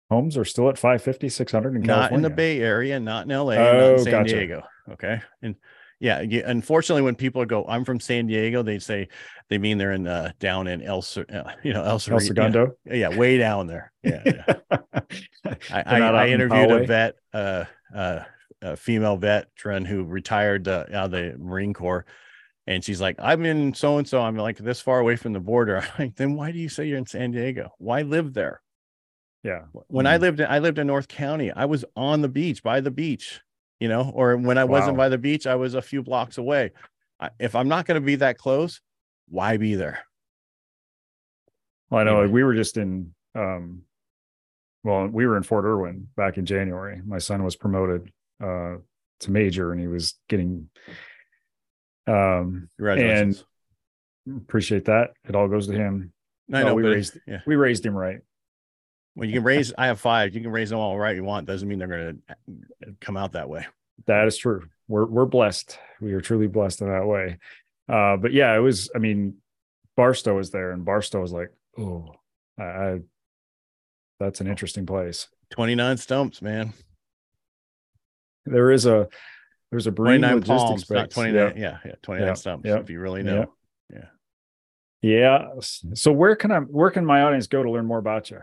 [0.09, 2.15] homes are still at 550, 600 in not California.
[2.15, 4.35] in the Bay Area, not in LA, oh, not in San gotcha.
[4.35, 4.63] Diego.
[4.91, 5.21] Okay.
[5.41, 5.55] And
[5.99, 9.07] yeah, you, unfortunately, when people go, I'm from San Diego, they say
[9.49, 12.73] they mean they're in uh, down in El, uh, you know, El, El Segundo.
[12.85, 13.91] Yeah, yeah, way down there.
[14.03, 14.21] Yeah.
[14.23, 15.01] yeah.
[15.71, 18.19] I, I, I interviewed a vet, uh, uh,
[18.61, 22.05] a female veteran who retired uh, out of the Marine Corps
[22.67, 24.21] and she's like, I'm in so and so.
[24.21, 25.77] I'm like this far away from the border.
[25.81, 27.71] I'm like, then why do you say you're in San Diego?
[27.77, 28.61] Why live there?
[29.43, 29.63] Yeah.
[29.87, 30.13] When mm-hmm.
[30.13, 32.89] I lived in I lived in North County, I was on the beach by the
[32.89, 33.41] beach,
[33.79, 34.79] you know, or when I wow.
[34.79, 36.71] wasn't by the beach, I was a few blocks away.
[37.19, 38.81] I, if I'm not going to be that close,
[39.29, 39.99] why be there?
[41.89, 42.33] Well, I know anyway.
[42.33, 43.83] we were just in um
[44.83, 47.01] well, we were in Fort Irwin back in January.
[47.05, 48.11] My son was promoted
[48.43, 48.77] uh
[49.19, 50.69] to major and he was getting
[52.07, 53.43] um, and
[54.27, 55.11] appreciate that.
[55.27, 56.11] It all goes to him.
[56.53, 57.41] I know, we raised yeah.
[57.45, 58.19] we raised him right.
[59.15, 59.73] Well, you can raise.
[59.77, 60.35] I have five.
[60.35, 61.47] You can raise them all right you want.
[61.47, 62.21] Doesn't mean they're going
[62.83, 63.65] to come out that way.
[64.07, 64.67] That is true.
[64.87, 65.79] We're we're blessed.
[66.01, 67.39] We are truly blessed in that way.
[67.87, 68.91] Uh, but yeah, it was.
[68.93, 69.37] I mean,
[69.95, 72.13] Barstow was there, and Barstow was like, "Oh,
[72.59, 72.99] I, I
[74.19, 76.73] that's an interesting place." 29 stumps, man.
[78.45, 79.07] There is a
[79.75, 81.53] there's a Bream 29 logistics palms, not 29.
[81.57, 82.65] Yeah, yeah, 29 Yeah, stumps.
[82.65, 83.51] yeah, If you really know.
[83.91, 84.05] Yeah.
[85.01, 85.47] Yeah.
[85.59, 88.39] So where can I where can my audience go to learn more about you?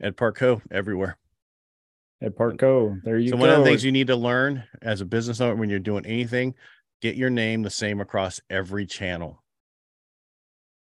[0.00, 1.18] At Parcaut everywhere.
[2.22, 3.04] At Parcaut.
[3.04, 3.42] There you so go.
[3.42, 5.78] So one of the things you need to learn as a business owner when you're
[5.78, 6.54] doing anything,
[7.02, 9.42] get your name the same across every channel.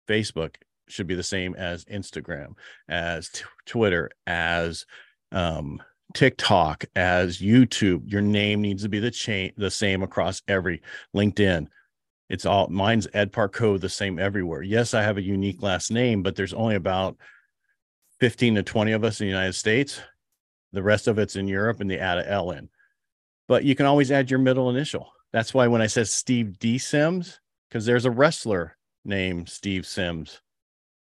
[0.08, 0.54] Facebook
[0.88, 2.54] should be the same as Instagram,
[2.88, 4.86] as t- Twitter, as
[5.32, 5.82] um,
[6.14, 8.10] TikTok, as YouTube.
[8.10, 10.80] Your name needs to be the chain the same across every
[11.14, 11.66] LinkedIn.
[12.30, 14.62] It's all mine's Ed Parcaut the same everywhere.
[14.62, 17.16] Yes, I have a unique last name, but there's only about
[18.20, 20.00] 15 to 20 of us in the United States.
[20.72, 22.70] The rest of it's in Europe and they add a L in.
[23.46, 25.12] But you can always add your middle initial.
[25.32, 26.78] That's why when I said Steve D.
[26.78, 30.40] Sims, because there's a wrestler named Steve Sims.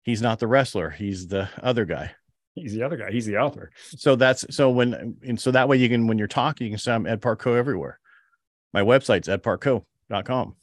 [0.03, 2.13] He's not the wrestler, he's the other guy.
[2.57, 3.13] He's the other guy.
[3.13, 3.71] He's the author.
[3.97, 6.79] So that's so when and so that way you can when you're talking, you can
[6.79, 8.01] say I'm Ed Parcaut everywhere.
[8.73, 10.57] My website's edparcaut.com.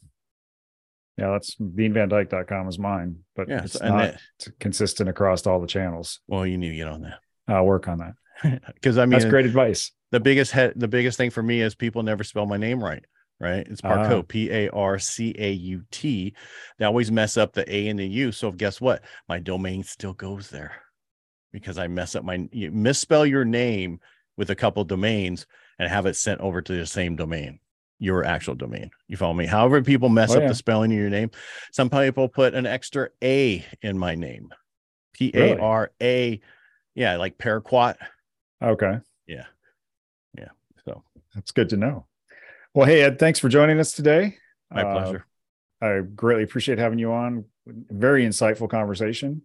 [1.16, 5.66] Yeah, that's deanvandyke.com is mine, but Yeah, it's not that- it's consistent across all the
[5.68, 6.20] channels.
[6.26, 7.20] Well, you need to get on that.
[7.48, 8.14] I'll work on that.
[8.74, 9.92] Because I mean That's great advice.
[10.10, 13.04] the biggest head the biggest thing for me is people never spell my name right
[13.38, 13.94] right it's Ah.
[13.94, 16.34] parcaut p-a-r-c-a-u-t
[16.78, 20.14] they always mess up the a and the u so guess what my domain still
[20.14, 20.72] goes there
[21.54, 24.00] because i mess up my you misspell your name
[24.36, 25.46] with a couple domains
[25.78, 27.60] and have it sent over to the same domain
[28.00, 30.48] your actual domain you follow me however people mess Oh, up yeah.
[30.48, 31.30] the spelling of your name
[31.72, 34.48] some people put an extra a in my name
[35.14, 36.40] p-a-r-a
[36.94, 37.94] yeah like paraquat
[38.62, 38.98] Okay.
[39.26, 39.44] yeah
[40.36, 40.48] yeah
[40.84, 41.02] so
[41.34, 42.06] That's good to know.
[42.74, 44.38] Well, hey, Ed, thanks for joining us today.
[44.72, 45.26] my Uh, pleasure
[45.80, 47.44] I greatly appreciate having you on.
[47.66, 49.42] Very insightful conversation.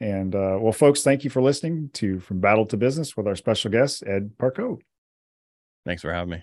[0.00, 3.36] And uh, well, folks, thank you for listening to From Battle to Business with our
[3.36, 4.82] special guest, Ed Parcaut.
[5.84, 6.42] thanks for having me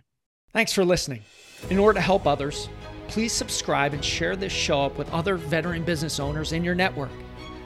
[0.54, 1.22] Thanks for listening.
[1.70, 2.70] In order to help others,
[3.08, 7.12] please subscribe and share this show up with other veteran business owners in your network.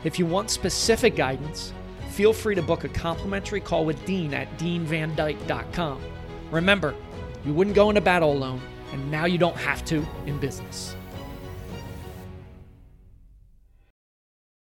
[0.04, 1.74] If you want specific guidance,
[2.10, 6.02] feel free to book a complimentary call with Dean at deanvandyke.com.
[6.52, 6.96] Remember,
[7.46, 8.62] you wouldn't go into battle alone,
[8.92, 10.96] and now you don't have to in business.